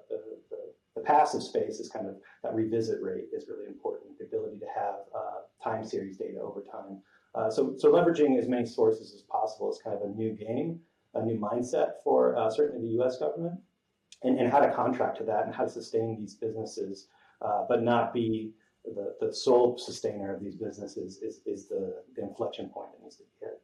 the, 0.94 1.02
passive 1.02 1.42
space 1.42 1.80
is 1.80 1.88
kind 1.88 2.06
of 2.06 2.16
that 2.42 2.54
revisit 2.54 3.00
rate 3.02 3.26
is 3.32 3.46
really 3.48 3.66
important. 3.66 4.18
The 4.18 4.24
ability 4.24 4.58
to 4.58 4.66
have 4.74 4.94
uh, 5.14 5.40
time 5.62 5.84
series 5.84 6.16
data 6.16 6.40
over 6.40 6.62
time. 6.62 7.00
Uh, 7.34 7.50
so, 7.50 7.74
so 7.78 7.90
leveraging 7.90 8.38
as 8.38 8.48
many 8.48 8.66
sources 8.66 9.14
as 9.14 9.22
possible 9.22 9.70
is 9.70 9.80
kind 9.82 9.96
of 9.96 10.02
a 10.02 10.12
new 10.14 10.32
game, 10.32 10.80
a 11.14 11.24
new 11.24 11.38
mindset 11.38 12.02
for 12.02 12.36
uh, 12.36 12.50
certainly 12.50 12.86
the 12.86 12.92
U.S. 12.94 13.18
government, 13.18 13.58
and, 14.22 14.38
and 14.38 14.50
how 14.50 14.58
to 14.58 14.72
contract 14.72 15.18
to 15.18 15.24
that 15.24 15.46
and 15.46 15.54
how 15.54 15.64
to 15.64 15.70
sustain 15.70 16.16
these 16.18 16.34
businesses, 16.34 17.08
uh, 17.42 17.64
but 17.68 17.82
not 17.82 18.12
be 18.12 18.52
the, 18.84 19.14
the 19.20 19.32
sole 19.32 19.78
sustainer 19.78 20.34
of 20.34 20.42
these 20.42 20.56
businesses 20.56 21.18
is, 21.18 21.40
is 21.46 21.68
the, 21.68 22.02
the 22.16 22.22
inflection 22.22 22.68
point 22.68 22.90
that 22.92 23.02
needs 23.02 23.16
to 23.16 23.22
be 23.22 23.46
hit. 23.46 23.60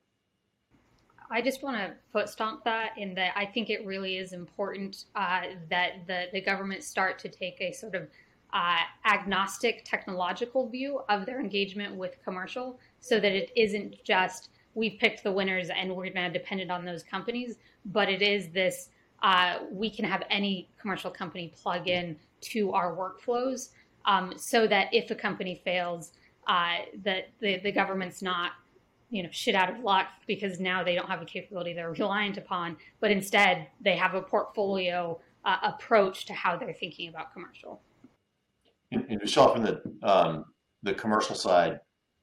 I 1.30 1.42
just 1.42 1.62
want 1.62 1.76
to 1.76 1.94
foot 2.12 2.28
stomp 2.28 2.64
that 2.64 2.92
in 2.96 3.14
that 3.14 3.32
I 3.36 3.46
think 3.46 3.70
it 3.70 3.84
really 3.84 4.18
is 4.18 4.32
important 4.32 5.04
uh, 5.14 5.42
that 5.70 6.06
the, 6.06 6.26
the 6.32 6.40
government 6.40 6.84
start 6.84 7.18
to 7.20 7.28
take 7.28 7.60
a 7.60 7.72
sort 7.72 7.94
of 7.94 8.08
uh, 8.52 8.78
agnostic 9.04 9.84
technological 9.84 10.68
view 10.68 11.00
of 11.08 11.26
their 11.26 11.40
engagement 11.40 11.94
with 11.94 12.16
commercial 12.24 12.78
so 13.00 13.18
that 13.18 13.32
it 13.32 13.50
isn't 13.56 14.02
just 14.04 14.50
we've 14.74 14.98
picked 15.00 15.24
the 15.24 15.32
winners 15.32 15.68
and 15.70 15.94
we're 15.94 16.10
going 16.10 16.32
to 16.32 16.38
depend 16.38 16.70
on 16.70 16.84
those 16.84 17.02
companies, 17.02 17.56
but 17.86 18.08
it 18.08 18.22
is 18.22 18.48
this 18.50 18.90
uh, 19.22 19.58
we 19.70 19.90
can 19.90 20.04
have 20.04 20.22
any 20.30 20.68
commercial 20.78 21.10
company 21.10 21.52
plug 21.60 21.88
in 21.88 22.16
to 22.40 22.72
our 22.72 22.94
workflows 22.94 23.70
um, 24.04 24.32
so 24.36 24.66
that 24.66 24.92
if 24.92 25.10
a 25.10 25.14
company 25.14 25.60
fails, 25.64 26.12
uh, 26.46 26.76
that 27.02 27.28
the, 27.40 27.58
the 27.60 27.72
government's 27.72 28.22
not 28.22 28.52
you 29.10 29.22
know 29.22 29.28
shit 29.32 29.54
out 29.54 29.70
of 29.70 29.80
luck 29.80 30.06
because 30.26 30.58
now 30.58 30.82
they 30.82 30.94
don't 30.94 31.08
have 31.08 31.22
a 31.22 31.24
capability 31.24 31.72
they're 31.72 31.92
reliant 31.98 32.36
upon 32.36 32.76
but 33.00 33.10
instead 33.10 33.68
they 33.80 33.96
have 33.96 34.14
a 34.14 34.22
portfolio 34.22 35.18
uh, 35.46 35.58
approach 35.62 36.26
to 36.26 36.32
how 36.34 36.56
they're 36.56 36.74
thinking 36.74 37.08
about 37.08 37.32
commercial. 37.32 37.80
And, 38.90 39.06
and 39.08 39.20
Vishal, 39.20 39.54
from 39.54 39.62
the 39.62 39.80
um, 40.02 40.44
the 40.82 40.92
commercial 40.92 41.34
side 41.34 41.80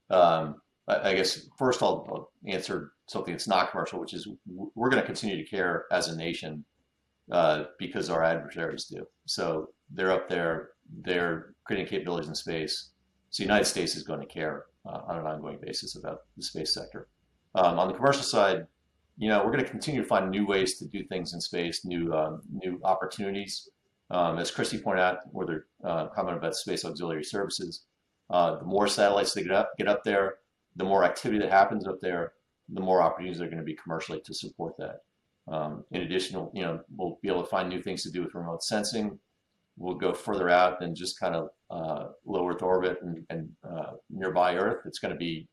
um, 0.09 0.55
I, 0.87 1.09
I, 1.09 1.15
guess 1.15 1.47
first 1.57 1.81
I'll, 1.81 2.05
I'll, 2.09 2.29
answer 2.47 2.91
something 3.07 3.33
that's 3.33 3.47
not 3.47 3.71
commercial 3.71 3.99
which 3.99 4.13
is 4.13 4.27
we're 4.75 4.89
going 4.89 5.01
to 5.01 5.05
continue 5.05 5.37
to 5.37 5.49
care 5.49 5.85
as 5.91 6.09
a 6.09 6.15
nation 6.15 6.63
uh, 7.31 7.65
because 7.79 8.09
our 8.09 8.23
adversaries 8.23 8.85
do. 8.85 9.05
So 9.25 9.69
they're 9.89 10.11
up 10.11 10.29
there 10.29 10.71
they're 11.05 11.53
creating 11.65 11.87
capabilities 11.87 12.27
in 12.27 12.35
space. 12.35 12.89
So 13.29 13.43
the 13.43 13.47
united 13.47 13.65
states 13.65 13.95
is 13.95 14.03
going 14.03 14.19
to 14.19 14.25
care 14.25 14.65
uh, 14.85 15.01
on 15.07 15.17
an 15.17 15.25
ongoing 15.25 15.57
basis 15.61 15.95
about 15.95 16.21
the 16.37 16.43
space 16.43 16.73
sector. 16.73 17.07
Um, 17.55 17.79
on 17.79 17.87
the 17.87 17.93
commercial 17.93 18.23
side, 18.23 18.67
you 19.17 19.29
know, 19.29 19.39
we're 19.39 19.51
going 19.51 19.63
to 19.63 19.69
continue 19.69 20.01
to 20.01 20.07
find 20.07 20.31
new 20.31 20.45
ways 20.45 20.77
to 20.79 20.87
do 20.87 21.03
things 21.03 21.33
in 21.33 21.41
space, 21.41 21.85
new 21.85 22.13
um, 22.13 22.41
new 22.51 22.79
opportunities. 22.83 23.69
Um, 24.09 24.37
as 24.37 24.51
Kristi 24.51 24.81
pointed 24.83 25.01
out, 25.01 25.19
where 25.31 25.47
they're 25.47 25.65
uh, 25.83 26.07
commenting 26.07 26.39
about 26.39 26.55
space 26.55 26.85
auxiliary 26.85 27.23
services, 27.23 27.85
uh, 28.29 28.57
the 28.57 28.65
more 28.65 28.87
satellites 28.87 29.33
they 29.33 29.43
get 29.43 29.51
up, 29.51 29.71
get 29.77 29.87
up 29.87 30.03
there, 30.03 30.35
the 30.75 30.83
more 30.83 31.03
activity 31.03 31.39
that 31.39 31.51
happens 31.51 31.87
up 31.87 31.99
there, 32.01 32.33
the 32.69 32.81
more 32.81 33.01
opportunities 33.01 33.37
there 33.37 33.47
are 33.47 33.51
going 33.51 33.59
to 33.59 33.65
be 33.65 33.75
commercially 33.75 34.21
to 34.21 34.33
support 34.33 34.75
that. 34.77 35.01
Um, 35.47 35.83
in 35.91 36.01
addition, 36.01 36.49
you 36.53 36.63
know, 36.63 36.81
we'll 36.95 37.19
be 37.21 37.27
able 37.27 37.43
to 37.43 37.49
find 37.49 37.69
new 37.69 37.81
things 37.81 38.03
to 38.03 38.11
do 38.11 38.23
with 38.23 38.33
remote 38.33 38.63
sensing, 38.63 39.19
will 39.77 39.95
go 39.95 40.13
further 40.13 40.49
out 40.49 40.79
than 40.79 40.95
just 40.95 41.19
kind 41.19 41.35
of 41.35 41.49
uh, 41.69 42.07
low 42.25 42.47
Earth 42.47 42.61
orbit 42.61 42.99
and, 43.01 43.25
and 43.29 43.49
uh, 43.67 43.93
nearby 44.09 44.55
Earth. 44.55 44.81
It's 44.85 44.99
going 44.99 45.13
to 45.13 45.17
be 45.17 45.47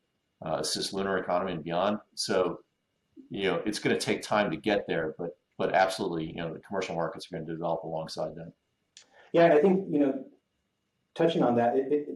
uh, 0.45 0.59
cislunar 0.59 1.19
economy 1.19 1.53
and 1.53 1.63
beyond. 1.63 1.97
So, 2.15 2.59
you 3.29 3.45
know, 3.45 3.61
it's 3.65 3.79
going 3.79 3.97
to 3.97 4.03
take 4.03 4.21
time 4.21 4.51
to 4.51 4.57
get 4.57 4.85
there, 4.87 5.15
but 5.17 5.29
but 5.57 5.75
absolutely, 5.75 6.25
you 6.25 6.35
know, 6.35 6.53
the 6.53 6.59
commercial 6.59 6.95
markets 6.95 7.27
are 7.27 7.35
going 7.37 7.45
to 7.45 7.53
develop 7.53 7.83
alongside 7.83 8.33
that. 8.35 8.51
Yeah, 9.31 9.53
I 9.53 9.61
think 9.61 9.85
you 9.91 9.99
know, 9.99 10.25
touching 11.13 11.43
on 11.43 11.55
that, 11.57 11.75
it, 11.75 11.91
it, 11.91 12.07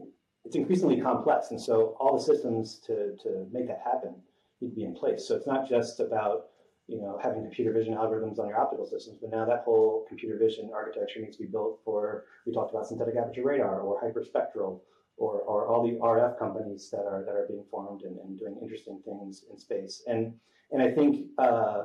it's 0.44 0.56
increasingly 0.56 1.00
complex, 1.00 1.50
and 1.50 1.60
so 1.60 1.96
all 2.00 2.16
the 2.16 2.22
systems 2.22 2.80
to 2.86 3.16
to 3.22 3.46
make 3.52 3.68
that 3.68 3.82
happen 3.84 4.14
need 4.60 4.70
to 4.70 4.74
be 4.74 4.84
in 4.84 4.94
place. 4.94 5.26
So 5.28 5.36
it's 5.36 5.46
not 5.46 5.68
just 5.68 6.00
about 6.00 6.46
you 6.88 7.00
know, 7.00 7.18
having 7.22 7.42
computer 7.42 7.72
vision 7.72 7.94
algorithms 7.94 8.38
on 8.38 8.48
your 8.48 8.60
optical 8.60 8.86
systems. 8.86 9.18
But 9.20 9.30
now 9.30 9.44
that 9.44 9.62
whole 9.64 10.04
computer 10.08 10.38
vision 10.38 10.70
architecture 10.72 11.20
needs 11.20 11.36
to 11.36 11.42
be 11.42 11.48
built 11.48 11.80
for, 11.84 12.26
we 12.46 12.52
talked 12.52 12.72
about 12.72 12.86
synthetic 12.86 13.16
aperture 13.16 13.44
radar 13.44 13.80
or 13.80 14.00
hyperspectral 14.00 14.80
or, 15.16 15.40
or 15.40 15.66
all 15.66 15.86
the 15.86 15.94
RF 15.98 16.38
companies 16.38 16.90
that 16.90 17.04
are, 17.04 17.24
that 17.24 17.34
are 17.34 17.46
being 17.48 17.64
formed 17.70 18.02
and, 18.02 18.18
and 18.18 18.38
doing 18.38 18.56
interesting 18.62 19.00
things 19.04 19.44
in 19.50 19.58
space. 19.58 20.04
And, 20.06 20.34
and 20.70 20.82
I 20.82 20.90
think 20.90 21.26
uh, 21.38 21.84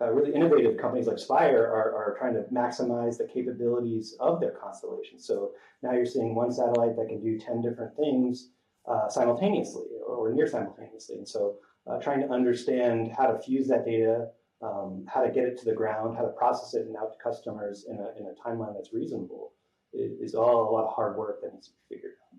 uh, 0.00 0.10
really 0.10 0.34
innovative 0.34 0.78
companies 0.78 1.06
like 1.06 1.18
Spire 1.18 1.62
are, 1.62 1.94
are 1.94 2.16
trying 2.18 2.34
to 2.34 2.42
maximize 2.52 3.16
the 3.16 3.28
capabilities 3.32 4.16
of 4.18 4.40
their 4.40 4.52
constellation. 4.52 5.20
So 5.20 5.52
now 5.82 5.92
you're 5.92 6.06
seeing 6.06 6.34
one 6.34 6.52
satellite 6.52 6.96
that 6.96 7.08
can 7.08 7.22
do 7.22 7.38
10 7.38 7.62
different 7.62 7.94
things 7.96 8.48
uh, 8.88 9.08
simultaneously 9.08 9.86
or, 10.04 10.16
or 10.16 10.32
near 10.34 10.48
simultaneously. 10.48 11.16
And 11.16 11.28
so 11.28 11.56
uh, 11.86 11.98
trying 11.98 12.20
to 12.20 12.28
understand 12.30 13.12
how 13.16 13.26
to 13.26 13.38
fuse 13.38 13.68
that 13.68 13.84
data, 13.84 14.28
um, 14.62 15.04
how 15.06 15.22
to 15.22 15.30
get 15.30 15.44
it 15.44 15.58
to 15.58 15.64
the 15.64 15.74
ground, 15.74 16.16
how 16.16 16.22
to 16.22 16.28
process 16.28 16.74
it 16.74 16.86
and 16.86 16.96
out 16.96 17.12
to 17.12 17.18
customers 17.22 17.84
in 17.88 17.96
a, 17.96 18.12
in 18.18 18.26
a 18.26 18.48
timeline 18.48 18.74
that's 18.74 18.92
reasonable 18.92 19.52
is, 19.92 20.34
all 20.34 20.68
a 20.68 20.70
lot 20.70 20.84
of 20.84 20.94
hard 20.94 21.16
work 21.16 21.40
that 21.42 21.52
needs 21.52 21.68
to 21.68 21.72
be 21.88 21.96
figured 21.96 22.12
out. 22.32 22.38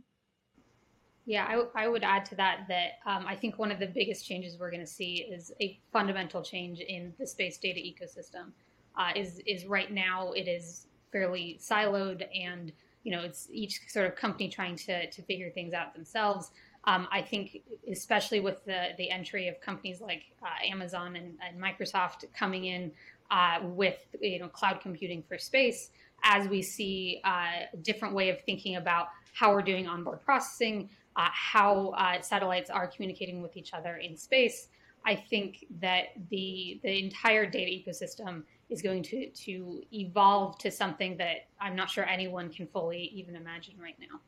Yeah, 1.25 1.45
I, 1.45 1.85
I 1.85 1.87
would 1.87 2.03
add 2.03 2.25
to 2.25 2.35
that 2.35 2.65
that 2.67 2.99
um, 3.05 3.25
I 3.27 3.35
think 3.35 3.57
one 3.57 3.71
of 3.71 3.79
the 3.79 3.87
biggest 3.87 4.27
changes 4.27 4.57
we're 4.59 4.69
going 4.69 4.85
to 4.85 4.87
see 4.87 5.25
is 5.31 5.51
a 5.59 5.79
fundamental 5.91 6.43
change 6.43 6.79
in 6.81 7.13
the 7.17 7.25
space 7.25 7.57
data 7.57 7.79
ecosystem. 7.79 8.51
Uh, 8.97 9.11
is 9.15 9.41
is 9.45 9.65
right 9.65 9.91
now 9.91 10.31
it 10.33 10.47
is 10.47 10.87
fairly 11.11 11.59
siloed 11.61 12.25
and 12.33 12.71
you 13.03 13.11
know 13.11 13.21
it's 13.21 13.47
each 13.51 13.81
sort 13.87 14.05
of 14.05 14.15
company 14.15 14.47
trying 14.47 14.75
to 14.75 15.09
to 15.09 15.21
figure 15.23 15.49
things 15.49 15.73
out 15.73 15.93
themselves. 15.93 16.51
Um, 16.87 17.07
I 17.11 17.21
think, 17.21 17.63
especially 17.91 18.39
with 18.39 18.63
the, 18.65 18.89
the 18.97 19.09
entry 19.09 19.47
of 19.47 19.59
companies 19.59 20.01
like 20.01 20.23
uh, 20.43 20.65
Amazon 20.71 21.15
and, 21.15 21.35
and, 21.43 21.59
Microsoft 21.59 22.25
coming 22.37 22.65
in 22.65 22.91
uh, 23.31 23.59
with 23.63 23.97
you 24.21 24.37
know 24.37 24.47
cloud 24.47 24.81
computing 24.81 25.23
for 25.27 25.39
space, 25.39 25.89
as 26.23 26.47
we 26.47 26.61
see 26.61 27.21
uh, 27.25 27.65
a 27.73 27.77
different 27.81 28.13
way 28.13 28.29
of 28.29 28.39
thinking 28.41 28.75
about 28.75 29.07
how 29.33 29.51
we're 29.51 29.63
doing 29.63 29.87
onboard 29.87 30.21
processing, 30.21 30.89
uh, 31.15 31.27
how 31.31 31.89
uh, 31.89 32.21
satellites 32.21 32.69
are 32.69 32.87
communicating 32.87 33.41
with 33.41 33.57
each 33.57 33.73
other 33.73 33.97
in 33.97 34.15
space, 34.15 34.67
I 35.05 35.15
think 35.15 35.65
that 35.79 36.07
the 36.29 36.79
the 36.83 37.03
entire 37.03 37.45
data 37.45 37.71
ecosystem 37.71 38.43
is 38.69 38.81
going 38.81 39.03
to 39.03 39.29
to 39.29 39.83
evolve 39.93 40.57
to 40.59 40.71
something 40.71 41.17
that 41.17 41.47
I'm 41.61 41.75
not 41.75 41.89
sure 41.89 42.05
anyone 42.05 42.49
can 42.49 42.67
fully 42.67 43.11
even 43.13 43.35
imagine 43.35 43.75
right 43.79 43.95
now. 43.99 44.19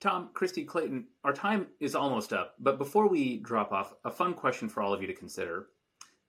Tom, 0.00 0.30
Kristi, 0.32 0.66
Clayton, 0.66 1.04
our 1.24 1.32
time 1.32 1.66
is 1.78 1.94
almost 1.94 2.32
up, 2.32 2.54
but 2.58 2.78
before 2.78 3.06
we 3.06 3.36
drop 3.36 3.70
off, 3.70 3.92
a 4.02 4.10
fun 4.10 4.32
question 4.32 4.66
for 4.66 4.82
all 4.82 4.94
of 4.94 5.02
you 5.02 5.06
to 5.06 5.14
consider. 5.14 5.66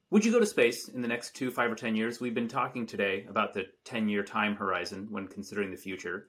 Would 0.10 0.25
you 0.25 0.31
go 0.34 0.41
to 0.41 0.45
space 0.45 0.89
in 0.89 1.01
the 1.01 1.07
next 1.07 1.38
two, 1.38 1.49
five, 1.49 1.71
or 1.71 1.75
10 1.75 1.95
years? 1.95 2.19
We've 2.19 2.34
been 2.34 2.49
talking 2.49 2.86
today 2.86 3.25
about 3.29 3.53
the 3.53 3.67
10 3.86 4.10
year 4.10 4.23
time 4.23 4.57
horizon 4.57 5.07
when 5.10 5.25
considering 5.29 5.71
the 5.71 5.77
future. 5.77 6.27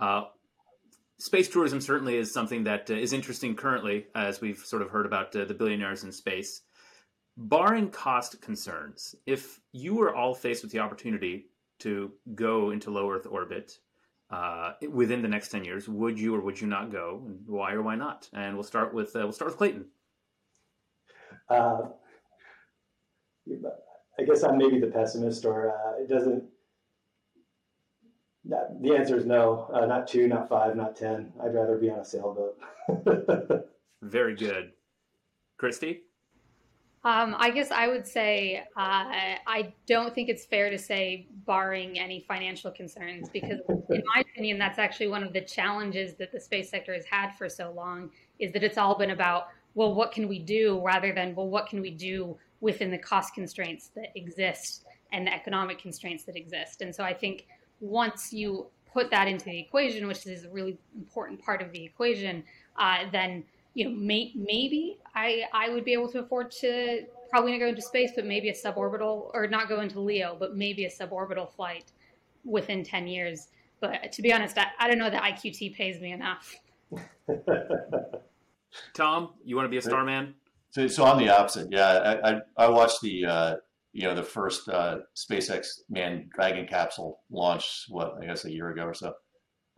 Uh, 0.00 0.24
space 1.18 1.46
tourism 1.46 1.82
certainly 1.82 2.16
is 2.16 2.32
something 2.32 2.64
that 2.64 2.90
uh, 2.90 2.94
is 2.94 3.12
interesting 3.12 3.54
currently, 3.54 4.06
as 4.14 4.40
we've 4.40 4.60
sort 4.60 4.80
of 4.80 4.88
heard 4.88 5.04
about 5.04 5.36
uh, 5.36 5.44
the 5.44 5.52
billionaires 5.52 6.04
in 6.04 6.12
space. 6.12 6.62
barring 7.36 7.90
cost 7.90 8.40
concerns, 8.40 9.14
if 9.26 9.60
you 9.72 9.94
were 9.94 10.14
all 10.14 10.34
faced 10.34 10.62
with 10.62 10.72
the 10.72 10.78
opportunity 10.78 11.50
to 11.80 12.12
go 12.34 12.70
into 12.70 12.90
low 12.90 13.10
Earth 13.10 13.26
orbit 13.30 13.78
uh, 14.30 14.72
within 14.90 15.22
the 15.22 15.28
next 15.28 15.48
ten 15.48 15.64
years, 15.64 15.88
would 15.88 16.18
you 16.18 16.34
or 16.34 16.40
would 16.40 16.60
you 16.60 16.66
not 16.66 16.92
go? 16.92 17.22
And 17.26 17.40
why 17.46 17.72
or 17.72 17.82
why 17.82 17.96
not? 17.96 18.28
And 18.32 18.54
we'll 18.54 18.64
start 18.64 18.92
with 18.92 19.14
uh, 19.16 19.20
we'll 19.20 19.32
start 19.32 19.50
with 19.50 19.58
Clayton. 19.58 19.86
Uh, 21.48 21.88
I 24.18 24.22
guess 24.24 24.42
I'm 24.42 24.58
maybe 24.58 24.80
the 24.80 24.88
pessimist, 24.88 25.44
or 25.44 25.70
uh, 25.70 26.02
it 26.02 26.08
doesn't. 26.08 26.44
The 28.44 28.94
answer 28.96 29.16
is 29.16 29.26
no. 29.26 29.70
Uh, 29.72 29.86
not 29.86 30.08
two, 30.08 30.26
not 30.26 30.48
five, 30.48 30.76
not 30.76 30.96
ten. 30.96 31.32
I'd 31.42 31.54
rather 31.54 31.76
be 31.76 31.90
on 31.90 32.00
a 32.00 32.04
sailboat. 32.04 32.58
Very 34.02 34.34
good, 34.34 34.72
Kristi. 35.60 36.00
Um, 37.04 37.36
I 37.38 37.50
guess 37.50 37.70
I 37.70 37.86
would 37.86 38.06
say 38.06 38.64
uh, 38.76 39.04
I 39.46 39.72
don't 39.86 40.14
think 40.14 40.28
it's 40.28 40.44
fair 40.44 40.68
to 40.68 40.78
say 40.78 41.28
barring 41.46 41.98
any 41.98 42.24
financial 42.26 42.72
concerns 42.72 43.28
because, 43.28 43.60
in 43.90 44.02
my 44.14 44.22
opinion, 44.22 44.58
that's 44.58 44.78
actually 44.78 45.08
one 45.08 45.22
of 45.22 45.32
the 45.32 45.40
challenges 45.40 46.14
that 46.14 46.32
the 46.32 46.40
space 46.40 46.70
sector 46.70 46.92
has 46.92 47.04
had 47.04 47.30
for 47.38 47.48
so 47.48 47.70
long 47.70 48.10
is 48.40 48.52
that 48.52 48.64
it's 48.64 48.78
all 48.78 48.98
been 48.98 49.10
about 49.10 49.48
well, 49.74 49.94
what 49.94 50.10
can 50.10 50.26
we 50.26 50.40
do 50.40 50.82
rather 50.84 51.12
than 51.12 51.36
well, 51.36 51.48
what 51.48 51.68
can 51.68 51.80
we 51.80 51.90
do 51.92 52.36
within 52.60 52.90
the 52.90 52.98
cost 52.98 53.32
constraints 53.34 53.88
that 53.94 54.10
exist 54.16 54.84
and 55.12 55.26
the 55.26 55.32
economic 55.32 55.78
constraints 55.78 56.24
that 56.24 56.36
exist. 56.36 56.82
And 56.82 56.94
so 56.94 57.04
I 57.04 57.14
think 57.14 57.46
once 57.80 58.32
you 58.32 58.66
put 58.92 59.10
that 59.10 59.28
into 59.28 59.44
the 59.44 59.58
equation, 59.58 60.06
which 60.06 60.26
is 60.26 60.44
a 60.44 60.50
really 60.50 60.78
important 60.96 61.40
part 61.40 61.62
of 61.62 61.70
the 61.72 61.84
equation, 61.84 62.42
uh, 62.76 63.04
then 63.12 63.44
you 63.78 63.84
know, 63.84 63.92
may, 63.92 64.32
maybe 64.34 64.98
I, 65.14 65.44
I 65.52 65.68
would 65.68 65.84
be 65.84 65.92
able 65.92 66.08
to 66.08 66.18
afford 66.18 66.50
to 66.62 67.04
probably 67.30 67.52
not 67.52 67.60
go 67.60 67.68
into 67.68 67.80
space, 67.80 68.10
but 68.16 68.26
maybe 68.26 68.48
a 68.48 68.52
suborbital, 68.52 69.30
or 69.32 69.46
not 69.46 69.68
go 69.68 69.80
into 69.82 70.00
LEO, 70.00 70.36
but 70.36 70.56
maybe 70.56 70.84
a 70.84 70.90
suborbital 70.90 71.48
flight 71.48 71.92
within 72.44 72.82
10 72.82 73.06
years. 73.06 73.50
But 73.78 74.10
to 74.10 74.20
be 74.20 74.32
honest, 74.32 74.58
I, 74.58 74.66
I 74.80 74.88
don't 74.88 74.98
know 74.98 75.10
that 75.10 75.22
IQT 75.22 75.76
pays 75.76 76.00
me 76.00 76.10
enough. 76.10 76.56
Tom, 78.94 79.34
you 79.44 79.54
want 79.54 79.66
to 79.66 79.70
be 79.70 79.76
a 79.76 79.82
starman? 79.82 80.34
So, 80.70 80.88
so 80.88 81.04
I'm 81.04 81.18
the 81.18 81.28
opposite. 81.28 81.68
Yeah, 81.70 81.86
I, 81.86 82.30
I, 82.32 82.40
I 82.56 82.68
watched 82.68 83.00
the 83.00 83.26
uh, 83.26 83.56
you 83.92 84.02
know 84.02 84.14
the 84.16 84.24
first 84.24 84.68
uh, 84.68 84.98
SpaceX 85.16 85.68
manned 85.88 86.30
Dragon 86.30 86.66
capsule 86.66 87.20
launch. 87.30 87.86
What 87.88 88.14
I 88.20 88.26
guess 88.26 88.44
a 88.44 88.52
year 88.52 88.70
ago 88.70 88.82
or 88.82 88.94
so. 88.94 89.14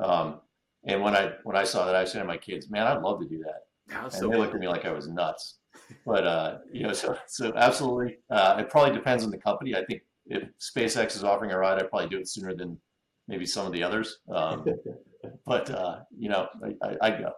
Um, 0.00 0.40
and 0.84 1.02
when 1.02 1.14
I 1.14 1.32
when 1.44 1.56
I 1.56 1.64
saw 1.64 1.84
that, 1.86 1.94
I 1.94 2.04
said 2.04 2.20
to 2.20 2.24
my 2.24 2.38
kids, 2.38 2.70
"Man, 2.70 2.86
I'd 2.86 3.02
love 3.02 3.20
to 3.20 3.28
do 3.28 3.38
that." 3.44 3.60
And 3.92 4.12
so 4.12 4.28
they 4.28 4.36
looked 4.36 4.54
at 4.54 4.60
me 4.60 4.68
like 4.68 4.84
I 4.84 4.92
was 4.92 5.08
nuts. 5.08 5.58
But 6.06 6.26
uh, 6.26 6.58
you 6.72 6.86
know, 6.86 6.92
so 7.02 7.16
so 7.26 7.52
absolutely, 7.56 8.18
uh, 8.30 8.56
it 8.58 8.70
probably 8.70 8.94
depends 8.94 9.24
on 9.24 9.30
the 9.30 9.38
company. 9.38 9.74
I 9.74 9.84
think 9.84 10.02
if 10.26 10.48
SpaceX 10.60 11.16
is 11.16 11.24
offering 11.24 11.52
a 11.52 11.58
ride, 11.58 11.78
I'd 11.78 11.90
probably 11.90 12.08
do 12.08 12.18
it 12.18 12.28
sooner 12.28 12.54
than 12.54 12.78
maybe 13.28 13.46
some 13.46 13.66
of 13.66 13.72
the 13.72 13.82
others. 13.82 14.18
Um, 14.32 14.64
but 15.46 15.70
uh, 15.70 16.00
you 16.16 16.28
know, 16.28 16.48
I, 16.64 16.88
I, 16.88 16.96
I 17.02 17.10
go. 17.10 17.32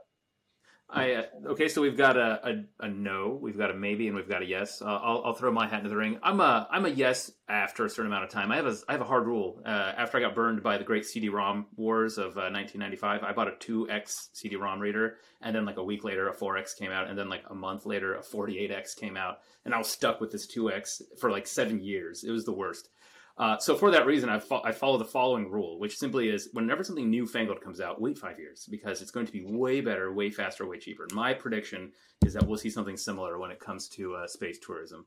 I 0.88 1.12
uh, 1.14 1.22
okay, 1.52 1.68
so 1.68 1.80
we've 1.80 1.96
got 1.96 2.18
a, 2.18 2.40
a, 2.80 2.84
a, 2.84 2.88
no, 2.88 3.38
we've 3.40 3.56
got 3.56 3.70
a 3.70 3.74
maybe, 3.74 4.08
and 4.08 4.16
we've 4.16 4.28
got 4.28 4.42
a 4.42 4.44
yes. 4.44 4.82
Uh, 4.82 4.86
I'll, 4.86 5.22
I'll 5.24 5.34
throw 5.34 5.50
my 5.50 5.66
hat 5.66 5.78
into 5.78 5.88
the 5.88 5.96
ring. 5.96 6.18
I'm 6.22 6.38
a 6.40 6.68
I'm 6.70 6.84
a 6.84 6.90
yes 6.90 7.32
after 7.48 7.86
a 7.86 7.90
certain 7.90 8.12
amount 8.12 8.24
of 8.24 8.30
time. 8.30 8.52
I 8.52 8.56
have 8.56 8.66
a 8.66 8.76
I 8.88 8.92
have 8.92 9.00
a 9.00 9.06
hard 9.06 9.26
rule. 9.26 9.62
Uh, 9.64 9.92
after 9.96 10.18
I 10.18 10.20
got 10.20 10.34
burned 10.34 10.62
by 10.62 10.76
the 10.76 10.84
great 10.84 11.06
CD-ROM 11.06 11.66
wars 11.76 12.18
of 12.18 12.36
1995, 12.36 13.22
uh, 13.22 13.26
I 13.26 13.32
bought 13.32 13.48
a 13.48 13.52
2x 13.52 14.28
CD-ROM 14.34 14.80
reader, 14.80 15.16
and 15.40 15.56
then 15.56 15.64
like 15.64 15.78
a 15.78 15.84
week 15.84 16.04
later, 16.04 16.28
a 16.28 16.36
4x 16.36 16.76
came 16.76 16.90
out, 16.90 17.08
and 17.08 17.18
then 17.18 17.30
like 17.30 17.44
a 17.48 17.54
month 17.54 17.86
later, 17.86 18.14
a 18.14 18.22
48x 18.22 18.94
came 18.96 19.16
out, 19.16 19.38
and 19.64 19.72
I 19.72 19.78
was 19.78 19.88
stuck 19.88 20.20
with 20.20 20.30
this 20.30 20.46
2x 20.46 21.00
for 21.18 21.30
like 21.30 21.46
seven 21.46 21.82
years. 21.82 22.22
It 22.22 22.32
was 22.32 22.44
the 22.44 22.52
worst. 22.52 22.90
Uh, 23.38 23.58
so 23.58 23.76
for 23.76 23.90
that 23.90 24.06
reason, 24.06 24.28
I, 24.28 24.38
fo- 24.38 24.62
I 24.64 24.72
follow 24.72 24.98
the 24.98 25.04
following 25.04 25.50
rule, 25.50 25.78
which 25.78 25.96
simply 25.96 26.28
is 26.28 26.50
whenever 26.52 26.84
something 26.84 27.10
newfangled 27.10 27.60
comes 27.60 27.80
out, 27.80 28.00
wait 28.00 28.18
five 28.18 28.38
years 28.38 28.68
because 28.70 29.00
it's 29.00 29.10
going 29.10 29.26
to 29.26 29.32
be 29.32 29.44
way 29.44 29.80
better, 29.80 30.12
way 30.12 30.30
faster, 30.30 30.66
way 30.66 30.78
cheaper. 30.78 31.06
My 31.12 31.32
prediction 31.32 31.92
is 32.24 32.34
that 32.34 32.46
we'll 32.46 32.58
see 32.58 32.70
something 32.70 32.96
similar 32.96 33.38
when 33.38 33.50
it 33.50 33.58
comes 33.60 33.88
to 33.90 34.14
uh, 34.14 34.26
space 34.26 34.58
tourism. 34.58 35.06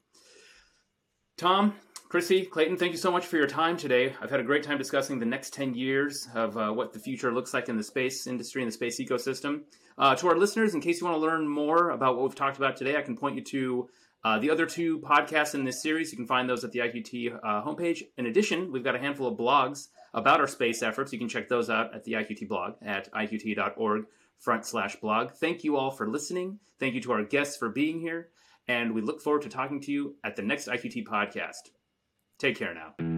Tom, 1.37 1.75
Chrissy, 2.07 2.45
Clayton, 2.45 2.77
thank 2.77 2.93
you 2.93 2.97
so 2.97 3.11
much 3.11 3.25
for 3.25 3.35
your 3.35 3.47
time 3.47 3.75
today. 3.75 4.15
I've 4.21 4.29
had 4.29 4.39
a 4.39 4.43
great 4.43 4.63
time 4.63 4.77
discussing 4.77 5.19
the 5.19 5.25
next 5.25 5.53
10 5.53 5.73
years 5.73 6.29
of 6.33 6.55
uh, 6.55 6.71
what 6.71 6.93
the 6.93 6.99
future 6.99 7.33
looks 7.33 7.53
like 7.53 7.67
in 7.67 7.75
the 7.75 7.83
space 7.83 8.25
industry 8.25 8.61
and 8.61 8.69
the 8.69 8.73
space 8.73 9.01
ecosystem. 9.01 9.63
Uh, 9.97 10.15
to 10.15 10.27
our 10.27 10.37
listeners, 10.37 10.73
in 10.73 10.81
case 10.81 11.01
you 11.01 11.07
want 11.07 11.17
to 11.17 11.21
learn 11.21 11.47
more 11.47 11.89
about 11.89 12.15
what 12.15 12.23
we've 12.23 12.35
talked 12.35 12.57
about 12.57 12.77
today, 12.77 12.95
I 12.95 13.01
can 13.01 13.17
point 13.17 13.35
you 13.35 13.43
to 13.43 13.89
uh, 14.25 14.39
the 14.39 14.49
other 14.49 14.65
two 14.65 14.97
podcasts 15.01 15.53
in 15.53 15.63
this 15.63 15.83
series, 15.83 16.11
you 16.11 16.17
can 16.17 16.25
find 16.25 16.49
those 16.49 16.63
at 16.63 16.71
the 16.71 16.79
IQT 16.79 17.37
uh, 17.43 17.63
homepage. 17.63 18.01
In 18.17 18.25
addition, 18.25 18.71
we've 18.71 18.83
got 18.83 18.95
a 18.95 18.99
handful 18.99 19.27
of 19.27 19.37
blogs 19.37 19.89
about 20.15 20.39
our 20.39 20.47
space 20.47 20.81
efforts. 20.81 21.13
You 21.13 21.19
can 21.19 21.29
check 21.29 21.47
those 21.47 21.69
out 21.69 21.93
at 21.93 22.03
the 22.05 22.13
IQT 22.13 22.47
blog 22.47 22.73
at 22.81 23.13
iqt.org 23.13 24.05
front 24.39 24.65
slash 24.65 24.95
blog. 24.95 25.33
Thank 25.33 25.63
you 25.63 25.77
all 25.77 25.91
for 25.91 26.09
listening. 26.09 26.59
Thank 26.79 26.95
you 26.95 27.01
to 27.01 27.11
our 27.11 27.23
guests 27.23 27.55
for 27.55 27.69
being 27.69 27.99
here. 27.99 28.29
And 28.67 28.95
we 28.95 29.01
look 29.01 29.21
forward 29.21 29.43
to 29.43 29.49
talking 29.49 29.79
to 29.81 29.91
you 29.91 30.15
at 30.23 30.35
the 30.35 30.41
next 30.41 30.67
IQT 30.69 31.05
podcast. 31.05 31.69
Take 32.39 32.57
care 32.57 32.73
now. 32.73 33.14